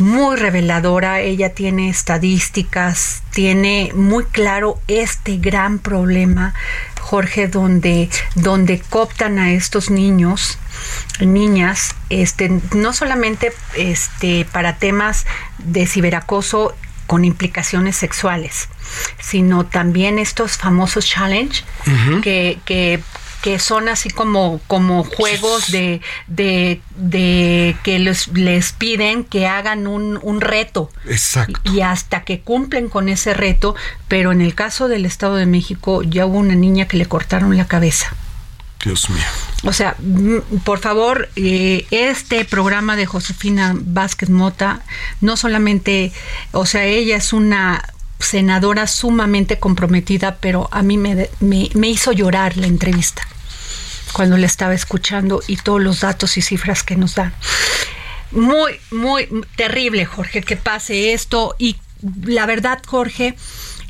[0.00, 6.54] muy reveladora, ella tiene estadísticas, tiene muy claro este gran problema,
[7.00, 10.58] Jorge, donde, donde cooptan a estos niños,
[11.20, 15.26] niñas, este, no solamente este, para temas
[15.58, 16.74] de ciberacoso
[17.06, 18.68] con implicaciones sexuales,
[19.18, 21.64] sino también estos famosos challenge
[22.22, 23.00] que, que
[23.42, 29.86] que son así como, como juegos de, de, de que les, les piden que hagan
[29.86, 30.90] un, un reto.
[31.06, 31.60] Exacto.
[31.64, 33.74] Y hasta que cumplen con ese reto,
[34.08, 37.56] pero en el caso del Estado de México ya hubo una niña que le cortaron
[37.56, 38.14] la cabeza.
[38.84, 39.24] Dios mío.
[39.64, 44.80] O sea, mm, por favor, eh, este programa de Josefina Vázquez Mota,
[45.20, 46.12] no solamente,
[46.52, 47.84] o sea, ella es una
[48.20, 53.26] senadora sumamente comprometida, pero a mí me, me, hizo llorar la entrevista
[54.12, 57.34] cuando la estaba escuchando y todos los datos y cifras que nos dan.
[58.32, 61.54] Muy, muy terrible, Jorge, que pase esto.
[61.58, 61.76] Y
[62.24, 63.36] la verdad, Jorge,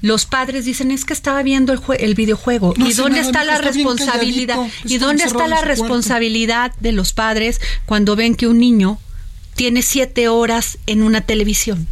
[0.02, 4.58] los padres dicen es que estaba viendo el, el videojuego y dónde está la responsabilidad
[4.84, 8.98] y dónde está la responsabilidad de los padres cuando ven que un niño
[9.56, 11.86] tiene siete horas en una televisión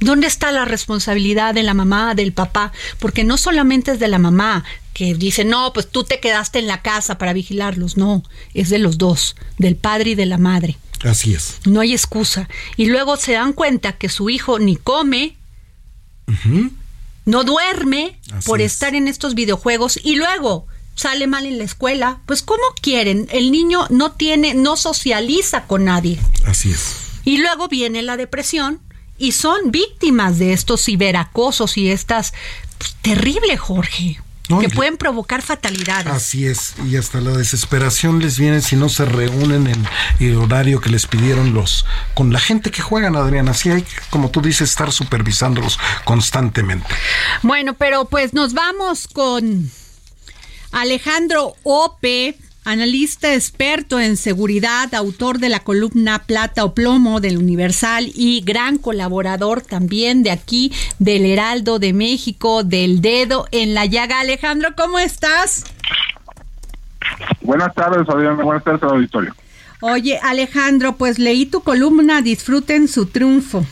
[0.00, 2.72] ¿Dónde está la responsabilidad de la mamá, del papá?
[2.98, 6.66] Porque no solamente es de la mamá que dice, no, pues tú te quedaste en
[6.66, 7.98] la casa para vigilarlos.
[7.98, 8.22] No,
[8.54, 10.78] es de los dos, del padre y de la madre.
[11.04, 11.60] Así es.
[11.66, 12.48] No hay excusa.
[12.76, 15.36] Y luego se dan cuenta que su hijo ni come,
[17.24, 22.20] no duerme por estar en estos videojuegos y luego sale mal en la escuela.
[22.26, 23.26] Pues ¿cómo quieren?
[23.30, 26.18] El niño no tiene, no socializa con nadie.
[26.46, 26.96] Así es.
[27.24, 28.80] Y luego viene la depresión
[29.20, 32.32] y son víctimas de estos ciberacosos y estas
[32.78, 34.18] pues, terrible, Jorge.
[34.60, 36.12] que pueden provocar fatalidades.
[36.12, 39.86] Así es, y hasta la desesperación les viene si no se reúnen en
[40.18, 43.52] el horario que les pidieron los con la gente que juegan, Adriana.
[43.52, 46.88] Así hay, como tú dices, estar supervisándolos constantemente.
[47.42, 49.70] Bueno, pero pues nos vamos con
[50.72, 58.10] Alejandro Ope analista experto en seguridad, autor de la columna Plata o Plomo del Universal
[58.14, 64.20] y gran colaborador también de aquí del Heraldo de México, del Dedo en la Llaga.
[64.20, 65.64] Alejandro, ¿cómo estás?
[67.40, 68.42] Buenas tardes, Adriana.
[68.42, 69.34] Buenas tardes al auditorio.
[69.80, 73.64] Oye, Alejandro, pues leí tu columna Disfruten su triunfo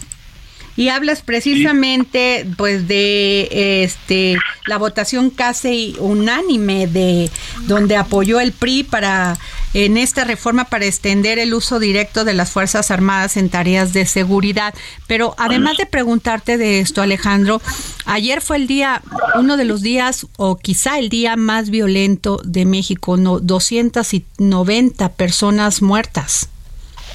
[0.78, 7.32] y hablas precisamente pues de este la votación casi unánime de
[7.66, 9.36] donde apoyó el PRI para
[9.74, 14.06] en esta reforma para extender el uso directo de las Fuerzas Armadas en tareas de
[14.06, 14.72] seguridad.
[15.08, 17.60] Pero además de preguntarte de esto, Alejandro,
[18.06, 19.02] ayer fue el día,
[19.34, 25.82] uno de los días o quizá el día más violento de México, no, 290 personas
[25.82, 26.48] muertas.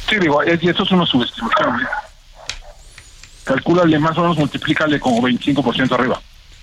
[0.09, 1.78] Sí, digo, y eso es una subestimación.
[3.43, 6.21] Calcúlale más o menos, multiplícale como 25% arriba.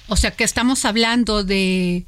[0.08, 2.04] O sea que estamos hablando de,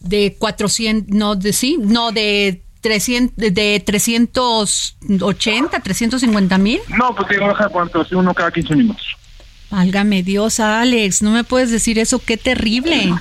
[0.00, 6.80] de 400, no, de sí, no, de 300, de 380, 350 mil.
[6.88, 9.06] No, pues digo, deja cuánto, uno cada 15 minutos.
[9.70, 13.14] Válgame Dios, Alex, no me puedes decir eso, qué terrible.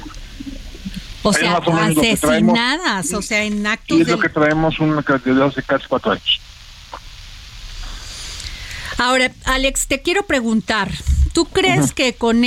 [1.24, 4.00] O sea, asesinadas, o sea, en actos.
[4.00, 6.42] Y es lo que traemos una cantidad de hace casi cuatro años.
[9.02, 10.92] Ahora, Alex, te quiero preguntar,
[11.34, 12.44] ¿tú crees que con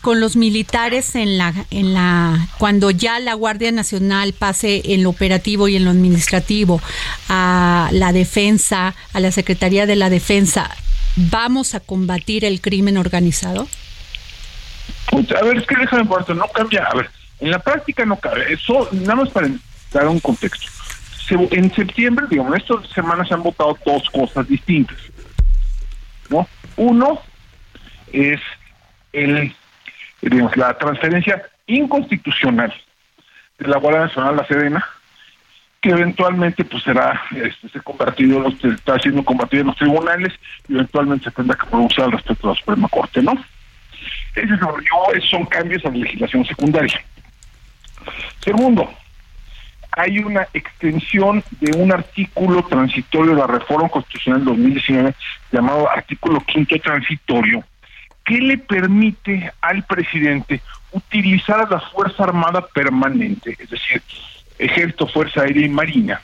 [0.00, 5.10] con los militares en la en la cuando ya la Guardia Nacional pase en lo
[5.10, 6.80] operativo y en lo administrativo
[7.28, 10.70] a la defensa, a la Secretaría de la Defensa,
[11.16, 13.68] vamos a combatir el crimen organizado?
[15.10, 16.84] Pues, a ver, es que déjame por no cambia.
[16.84, 18.50] A ver, en la práctica no cabe.
[18.50, 19.50] Eso, nada más para
[19.92, 20.68] dar un contexto.
[21.28, 24.96] en septiembre, digamos, estas semanas se han votado dos cosas distintas.
[26.30, 26.48] ¿No?
[26.76, 27.20] Uno
[28.12, 28.40] es
[29.12, 29.54] el,
[30.22, 32.72] digamos, la transferencia inconstitucional
[33.58, 34.86] de la Guardia Nacional a la Sedena
[35.80, 40.32] que eventualmente pues será este, se convertido está siendo combatido en los tribunales
[40.68, 43.32] y eventualmente se tendrá que pronunciar respecto a la Suprema Corte, ¿no?
[44.34, 44.58] Esos
[45.30, 47.00] son cambios a la legislación secundaria.
[48.40, 48.92] Segundo,
[49.92, 55.14] hay una extensión de un artículo transitorio de la reforma constitucional 2019
[55.52, 57.64] llamado artículo quinto transitorio
[58.24, 60.60] que le permite al presidente
[60.92, 64.02] utilizar la Fuerza Armada permanente, es decir,
[64.58, 66.20] Ejército, Fuerza Aérea y Marina,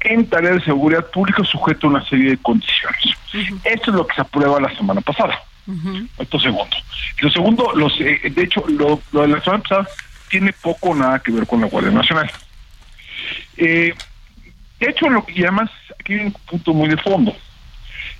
[0.00, 3.16] en tarea de seguridad pública sujeto a una serie de condiciones.
[3.64, 5.38] Esto es lo que se aprueba la semana pasada.
[6.18, 6.76] Esto segundo.
[7.20, 9.86] Lo segundo, los, eh, de hecho, lo, de la semana pasada
[10.28, 12.30] tiene poco o nada que ver con la Guardia Nacional.
[13.56, 13.94] Eh,
[14.80, 17.34] de hecho, lo que, además aquí hay un punto muy de fondo.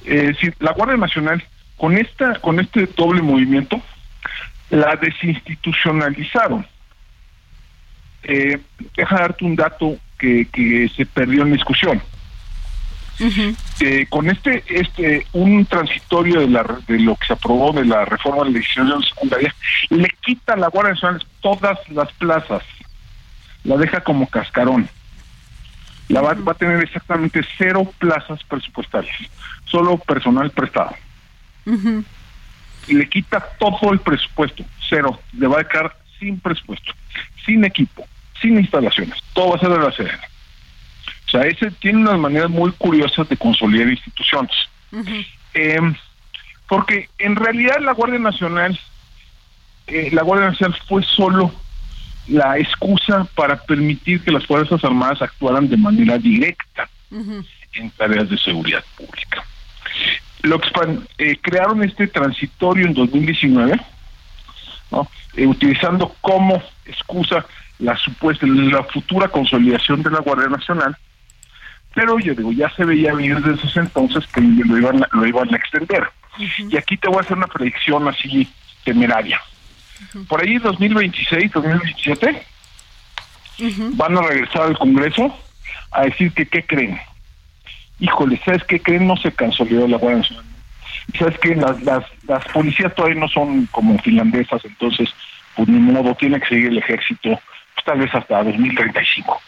[0.04, 1.42] Es decir, la Guardia Nacional,
[1.76, 3.80] con esta, con este doble movimiento,
[4.70, 6.66] la desinstitucionalizaron.
[8.24, 8.58] Eh,
[8.96, 12.02] deja darte un dato que, que se perdió en la discusión.
[13.80, 18.04] Eh, con este este un transitorio de, la, de lo que se aprobó de la
[18.04, 19.54] reforma de la legislación secundaria
[19.90, 22.62] le quita a la Guardia Nacional todas las plazas
[23.64, 24.88] la deja como cascarón.
[26.08, 29.16] La va, va a tener exactamente cero plazas presupuestarias
[29.64, 30.94] solo personal prestado.
[32.88, 35.20] Y le quita todo el presupuesto cero.
[35.32, 36.92] Le va a quedar sin presupuesto
[37.44, 38.06] sin equipo
[38.40, 39.18] sin instalaciones.
[39.32, 40.32] Todo va a ser de la Sedena
[41.32, 44.54] o sea, ese tiene unas maneras muy curiosas de consolidar instituciones.
[45.54, 45.94] Em,
[46.68, 48.78] porque en realidad la Guardia Nacional,
[49.86, 51.50] eh, la Guardia Nacional fue solo
[52.28, 58.38] la excusa para permitir que las Fuerzas Armadas actuaran de manera directa en tareas de
[58.38, 59.44] seguridad pública.
[60.42, 60.60] Lo
[61.18, 63.80] eh, crearon este transitorio en 2019,
[64.90, 65.08] ¿no?
[65.36, 67.44] Eh, utilizando como excusa
[67.78, 70.96] la supuesta, la futura consolidación de la Guardia Nacional,
[71.94, 75.52] pero yo digo, ya se veía venir desde esos entonces que lo iban, lo iban
[75.52, 76.08] a extender.
[76.38, 78.48] Y aquí te voy a hacer una predicción así
[78.84, 79.40] temeraria.
[80.28, 82.42] Por ahí 2026, 2027,
[83.94, 85.36] van a regresar al Congreso
[85.90, 86.98] a decir que qué creen.
[87.98, 89.06] Híjole, ¿sabes qué creen?
[89.06, 90.44] No se consolidó la Guardia Nacional.
[91.18, 91.54] ¿Sabes qué?
[91.54, 95.10] Las, las, las policías todavía no son como finlandesas, entonces,
[95.56, 97.30] pues ni modo, tiene que seguir el ejército,
[97.74, 99.40] pues, tal vez hasta 2035.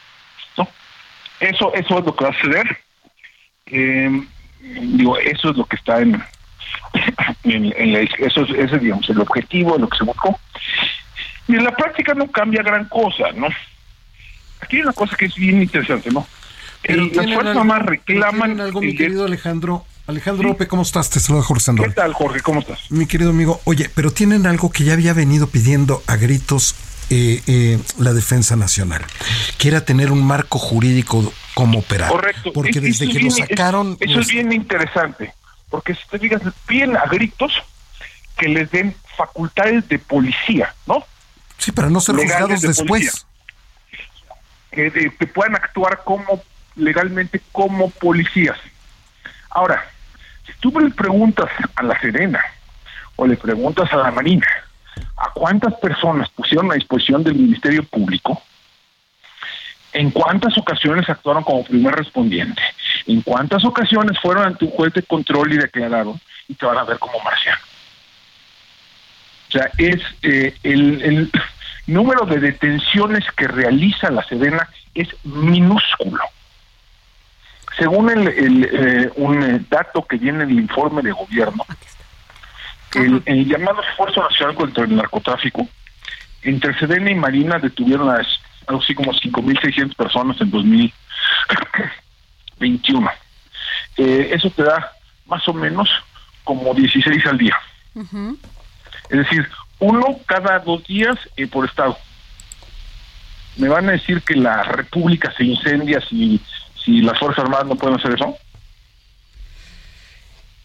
[1.40, 2.78] Eso, eso es lo que va a suceder.
[3.66, 4.22] Eh,
[4.60, 6.22] digo, eso es lo que está en,
[7.44, 7.72] en,
[8.18, 10.38] eso es, ese, digamos, el objetivo, lo que se buscó.
[11.48, 13.48] Y en la práctica no cambia gran cosa, ¿no?
[14.60, 16.26] Aquí hay una cosa que es bien interesante, ¿no?
[16.82, 18.60] El, las fuerzas más reclaman.
[18.60, 19.84] algo, mi querido Alejandro?
[20.06, 21.08] Alejandro López, ¿cómo estás?
[21.08, 21.84] Te saluda Jorge Sandro.
[21.84, 22.40] ¿Qué tal, Jorge?
[22.40, 22.90] ¿Cómo estás?
[22.90, 26.74] Mi querido amigo, oye, pero tienen algo que ya había venido pidiendo a gritos
[27.08, 29.02] eh, eh, la defensa nacional,
[29.58, 32.10] que era tener un marco jurídico como operar.
[32.10, 32.52] Correcto.
[32.52, 33.96] Porque desde que lo sacaron...
[34.00, 35.32] eso es bien interesante,
[35.74, 37.52] porque si te digas, piden a gritos
[38.36, 41.02] que les den facultades de policía, ¿no?
[41.58, 43.26] Sí, para no ser juzgados después.
[44.70, 46.44] Que, que puedan actuar como
[46.76, 48.56] legalmente como policías.
[49.50, 49.84] Ahora,
[50.46, 52.40] si tú le preguntas a la Serena
[53.16, 54.46] o le preguntas a la Marina,
[55.16, 58.40] a cuántas personas pusieron a disposición del Ministerio Público,
[59.94, 62.60] en cuántas ocasiones actuaron como primer respondiente,
[63.06, 66.84] en cuántas ocasiones fueron ante un juez de control y declararon y te van a
[66.84, 67.60] ver como marciano.
[69.48, 71.30] O sea, es eh, el,
[71.86, 76.24] número de detenciones que realiza la Sedena es minúsculo.
[77.78, 81.64] Según el, eh, un eh, dato que viene en el informe de gobierno,
[82.94, 85.68] el, llamado Esfuerzo Nacional contra el Narcotráfico,
[86.42, 88.20] entre Sedena y Marina detuvieron a
[88.66, 93.10] algo así como 5.600 personas en 2021.
[93.96, 94.90] Eh, eso te da
[95.26, 95.88] más o menos
[96.44, 97.56] como 16 al día.
[99.10, 99.48] Es decir,
[99.78, 101.96] uno cada dos días eh, por estado.
[103.56, 106.40] ¿Me van a decir que la República se incendia si,
[106.84, 108.36] si las Fuerzas Armadas no pueden hacer eso?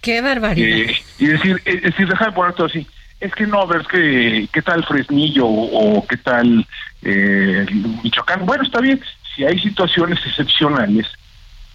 [0.02, 0.90] Qué barbaridad.
[0.90, 2.88] Eh, y decir, es decir, déjame poner todo así.
[3.20, 6.66] Es que no, ver, es que, ¿qué tal Fresnillo o, qué tal
[7.02, 7.66] eh,
[8.04, 8.46] Michoacán?
[8.46, 9.02] Bueno, está bien,
[9.36, 11.06] si hay situaciones excepcionales,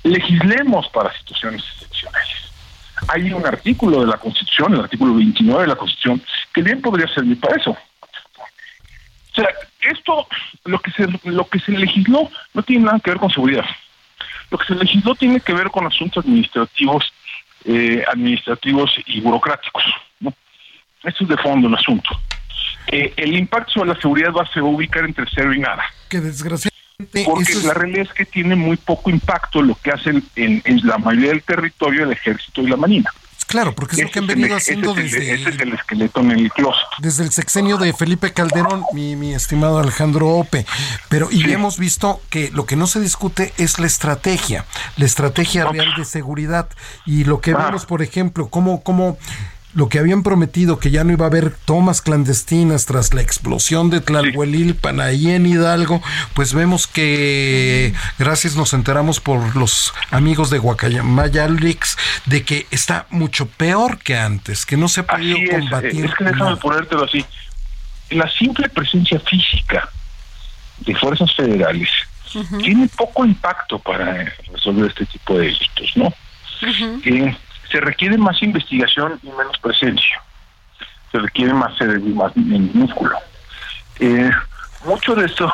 [0.02, 2.52] legislemos para situaciones excepcionales.
[3.08, 6.22] Hay un artículo de la Constitución, el artículo 29 de la Constitución,
[6.54, 7.70] que bien podría servir para eso.
[7.72, 9.48] O sea,
[9.82, 10.26] esto,
[10.64, 13.66] lo que se, lo que se legisló no tiene nada que ver con seguridad.
[14.50, 17.12] Lo que se legisló tiene que ver con asuntos administrativos
[17.66, 19.82] eh, administrativos y burocráticos.
[21.04, 21.10] ¿No?
[21.10, 22.10] Esto es de fondo el asunto.
[22.88, 25.82] Eh, el impacto sobre la seguridad va, se va a ubicar entre cero y nada.
[26.08, 26.70] Qué desgracia.
[27.24, 30.96] Porque la realidad es que tiene muy poco impacto lo que hacen en, en la
[30.98, 33.10] mayoría del territorio el ejército y la marina.
[33.48, 35.32] Claro, porque es lo que han venido haciendo desde...
[35.34, 36.86] Ese es el esqueleto en el closet.
[36.98, 40.66] Desde el sexenio de Felipe Calderón, mi, mi estimado Alejandro Ope.
[41.08, 44.64] Pero, y hemos visto que lo que no se discute es la estrategia,
[44.96, 46.68] la estrategia real de seguridad.
[47.06, 47.66] Y lo que Ah.
[47.66, 49.18] vemos, por ejemplo, cómo, cómo
[49.74, 53.90] lo que habían prometido que ya no iba a haber tomas clandestinas tras la explosión
[53.90, 56.00] de Tlalhuelilpan ahí en Hidalgo,
[56.34, 61.96] pues vemos que gracias nos enteramos por los amigos de Guacamaya Leaks
[62.26, 66.04] de que está mucho peor que antes, que no se ha podido Así combatir.
[66.04, 66.56] es que déjame nada.
[66.56, 67.24] ponértelo así.
[68.10, 69.88] La simple presencia física
[70.78, 71.88] de fuerzas federales
[72.60, 76.12] tiene poco impacto para eh, resolver este tipo de delitos, ¿no?
[77.04, 77.36] Eh,
[77.74, 80.22] se requiere más investigación y menos presencia.
[81.10, 83.16] Se requiere más, eh, más músculo.
[83.98, 84.30] Eh,
[84.84, 85.52] mucho de esto,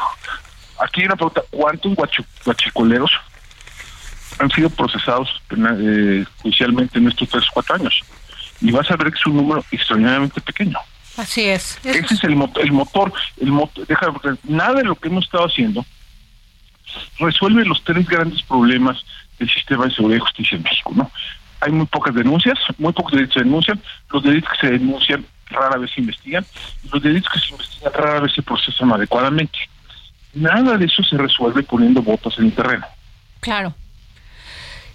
[0.78, 1.96] aquí hay una pregunta, ¿cuántos
[2.44, 3.10] guachicoleros
[4.38, 8.02] han sido procesados eh, judicialmente en estos tres o cuatro años?
[8.60, 10.76] Y vas a ver que es un número extraordinariamente pequeño.
[11.16, 11.78] Así es.
[11.82, 15.46] Ese es el motor, el motor, el motor, porque nada de lo que hemos estado
[15.46, 15.86] haciendo
[17.18, 19.02] resuelve los tres grandes problemas
[19.38, 21.10] del sistema de seguridad y justicia en México, ¿no?
[21.60, 23.80] Hay muy pocas denuncias, muy pocos delitos se denuncian,
[24.10, 26.44] los delitos que se denuncian rara vez se investigan,
[26.84, 29.58] y los delitos que se investigan rara vez se procesan adecuadamente.
[30.34, 32.86] Nada de eso se resuelve poniendo botas en el terreno.
[33.40, 33.74] Claro.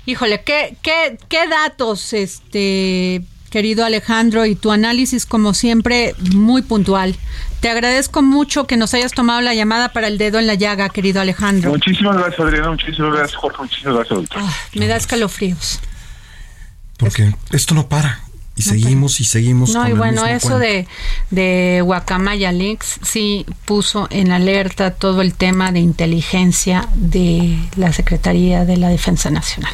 [0.06, 3.24] Híjole, ¿qué, qué, qué datos, este
[3.56, 7.16] querido Alejandro, y tu análisis, como siempre, muy puntual.
[7.62, 10.90] Te agradezco mucho que nos hayas tomado la llamada para el dedo en la llaga,
[10.90, 11.72] querido Alejandro.
[11.72, 14.42] Muchísimas gracias, Adriana, muchísimas gracias, Jorge, muchísimas gracias, doctor.
[14.44, 15.80] Ah, me da escalofríos.
[16.98, 18.22] Porque esto no para.
[18.58, 19.74] Y seguimos y seguimos.
[19.74, 20.60] No, con y el bueno, mismo eso cuento.
[20.60, 20.88] de,
[21.30, 28.64] de Guacamaya Leaks sí puso en alerta todo el tema de inteligencia de la Secretaría
[28.64, 29.74] de la Defensa Nacional.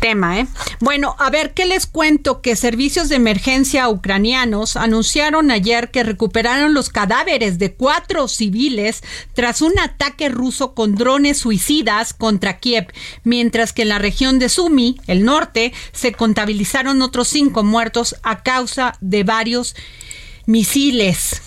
[0.00, 0.46] Tema, ¿eh?
[0.80, 2.40] Bueno, a ver, ¿qué les cuento?
[2.40, 9.02] Que servicios de emergencia ucranianos anunciaron ayer que recuperaron los cadáveres de cuatro civiles
[9.34, 12.86] tras un ataque ruso con drones suicidas contra Kiev,
[13.24, 18.42] mientras que en la región de Sumi, el norte, se contabilizaron otros cinco muertos a
[18.42, 19.76] causa de varios
[20.46, 21.42] misiles.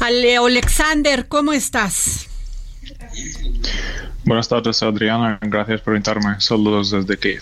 [0.00, 2.26] Ale Alexander, ¿cómo estás?
[4.28, 5.38] Buenas tardes, Adriana.
[5.40, 6.38] Gracias por invitarme.
[6.38, 7.40] Saludos desde Kiev.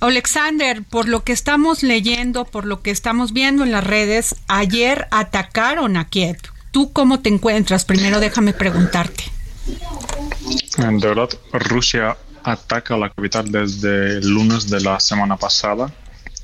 [0.00, 5.08] Alexander, por lo que estamos leyendo, por lo que estamos viendo en las redes, ayer
[5.10, 6.36] atacaron a Kiev.
[6.70, 7.86] ¿Tú cómo te encuentras?
[7.86, 9.24] Primero déjame preguntarte.
[10.76, 15.90] De verdad, Rusia ataca la capital desde el lunes de la semana pasada.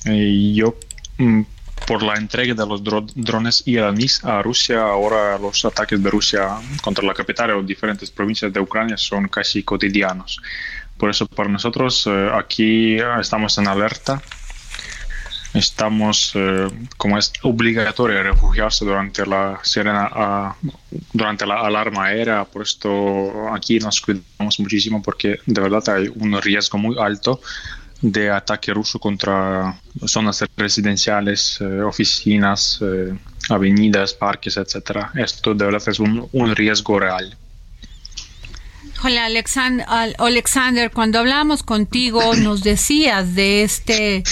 [0.07, 0.77] Y yo,
[1.19, 1.43] mm,
[1.85, 6.61] por la entrega de los dro- drones iraníes a Rusia, ahora los ataques de Rusia
[6.83, 10.41] contra la capital o diferentes provincias de Ucrania son casi cotidianos.
[10.97, 14.23] Por eso, para nosotros, eh, aquí eh, estamos en alerta.
[15.55, 20.57] Estamos, eh, como es obligatorio refugiarse durante la sirena, ah,
[21.13, 26.41] durante la alarma aérea, por esto aquí nos cuidamos muchísimo porque de verdad hay un
[26.41, 27.39] riesgo muy alto
[28.03, 29.77] de ataque ruso contra
[30.07, 33.15] zonas residenciales, eh, oficinas, eh,
[33.49, 35.11] avenidas, parques, etcétera.
[35.15, 37.37] Esto de verdad es un, un riesgo real.
[38.95, 44.25] Híjole, Alexan- Al- Alexander, cuando hablábamos contigo nos decías de este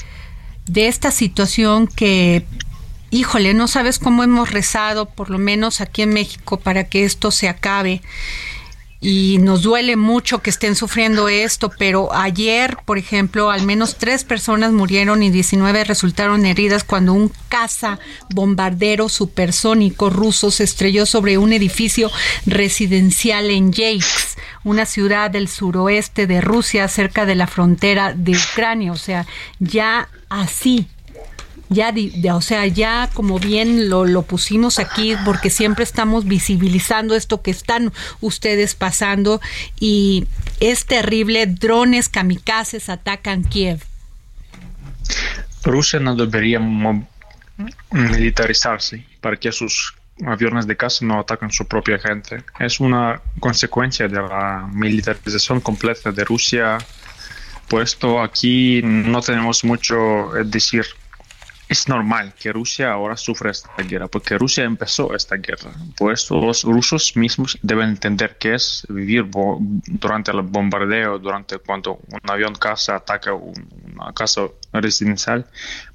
[0.66, 2.45] de esta situación que
[3.12, 7.33] híjole, no sabes cómo hemos rezado, por lo menos aquí en México, para que esto
[7.33, 8.03] se acabe.
[9.03, 14.24] Y nos duele mucho que estén sufriendo esto, pero ayer, por ejemplo, al menos tres
[14.24, 17.98] personas murieron y 19 resultaron heridas cuando un caza
[18.34, 22.11] bombardero supersónico ruso se estrelló sobre un edificio
[22.44, 28.92] residencial en Yeisk, una ciudad del suroeste de Rusia, cerca de la frontera de Ucrania.
[28.92, 29.26] O sea,
[29.61, 30.86] ya así
[31.71, 31.95] ya,
[32.35, 37.53] o sea, ya como bien lo, lo pusimos aquí, porque siempre estamos visibilizando esto que
[37.53, 39.41] están ustedes pasando
[39.79, 40.27] y
[40.59, 43.81] es terrible, drones kamikazes atacan Kiev.
[45.62, 46.61] Rusia no debería
[47.93, 49.95] militarizarse para que sus
[50.27, 52.43] aviones de caza no ataquen su propia gente.
[52.59, 56.79] Es una consecuencia de la militarización completa de Rusia.
[57.68, 60.85] Por esto aquí no tenemos mucho es decir.
[61.71, 65.71] Es normal que Rusia ahora sufra esta guerra, porque Rusia empezó esta guerra.
[65.97, 69.25] Por esto los rusos mismos deben entender qué es vivir
[69.87, 74.43] durante el bombardeo, durante cuando un avión caza ataca un- una casa
[74.73, 75.47] residencial.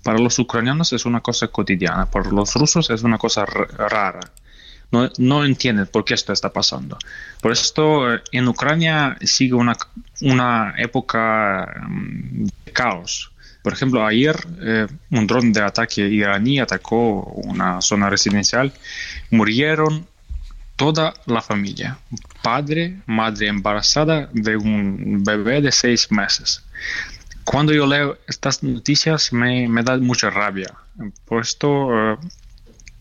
[0.02, 4.22] Para los ucranianos es una cosa cotidiana, para los rusos es una cosa rara.
[4.92, 6.98] no, no entienden por qué esto está pasando.
[7.42, 9.76] Por esto eh, en Ucrania sigue una,
[10.22, 13.32] una época mm, de caos.
[13.66, 18.72] Por ejemplo, ayer eh, un dron de ataque iraní atacó una zona residencial,
[19.32, 20.06] murieron
[20.76, 21.98] toda la familia,
[22.44, 26.62] padre, madre embarazada de un bebé de seis meses.
[27.44, 30.72] Cuando yo leo estas noticias me, me da mucha rabia.
[31.26, 32.18] Por esto, eh,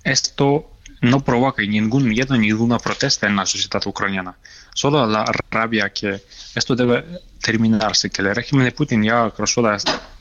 [0.05, 0.74] esto
[1.05, 4.35] no provoca ningún miedo, ninguna protesta en la sociedad ucraniana.
[4.75, 6.21] Solo la rabia que
[6.55, 7.05] esto debe
[7.41, 9.77] terminarse, que el régimen de Putin ya ha cruzado,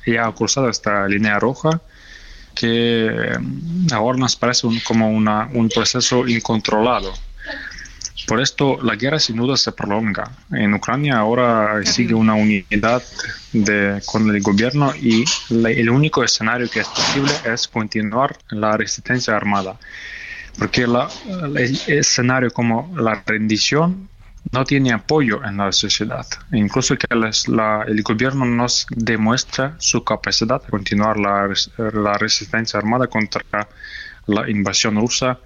[0.06, 1.82] ya cruzado esta línea roja,
[2.54, 7.14] que mm, ahora nos parece como una, un proceso incontrolado.
[8.28, 10.32] Por esto la guerra sin duda se prolonga.
[10.52, 13.04] En Ucrania ahora sigue una unidad
[13.52, 19.36] de, con el gobierno y el único escenario que es posible es continuar la resistencia
[19.36, 19.78] armada.
[20.58, 21.10] Porque la,
[21.56, 24.10] el escenario como la rendición
[24.52, 26.26] no tiene apoyo en la sociedad.
[26.52, 33.08] Incluso que la, el gobierno nos demuestra su capacidad de continuar la, la resistencia armada
[33.08, 33.44] contra
[34.28, 35.40] la invasión rusa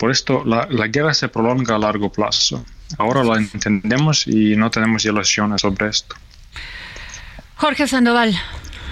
[0.00, 2.64] por esto la, guerra se prolonga a largo plazo.
[2.96, 6.16] Ahora lo entendemos y no tenemos ilusiones sobre esto.
[7.56, 8.34] Jorge Sandoval.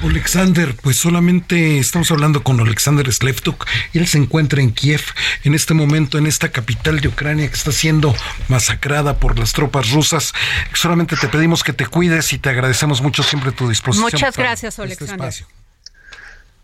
[0.02, 3.66] Alexander, pues solamente estamos hablando con Alexander Slevtuk.
[3.92, 5.02] Él se encuentra en Kiev
[5.44, 8.14] en este momento, en esta capital de Ucrania que está siendo
[8.48, 10.32] masacrada por las tropas rusas.
[10.74, 14.10] Solamente te pedimos que te cuides y te agradecemos mucho siempre tu disposición.
[14.12, 15.57] Muchas gracias, este Alexander.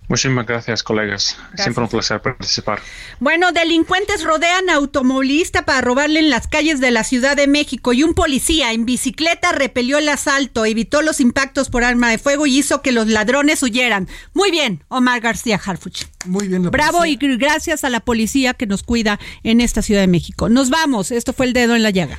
[0.09, 1.37] Muchísimas gracias, colegas.
[1.57, 2.81] Siempre un placer participar.
[3.21, 7.93] Bueno, delincuentes rodean a automovilista para robarle en las calles de la Ciudad de México
[7.95, 12.47] y un policía en bicicleta repelió el asalto, evitó los impactos por arma de fuego
[12.47, 14.09] y hizo que los ladrones huyeran.
[14.35, 16.05] Muy bien, Omar García Harfuch.
[16.27, 16.71] Muy bien.
[16.71, 20.49] Bravo y gracias a la policía que nos cuida en esta Ciudad de México.
[20.49, 21.11] Nos vamos.
[21.11, 22.19] Esto fue el dedo en la llaga.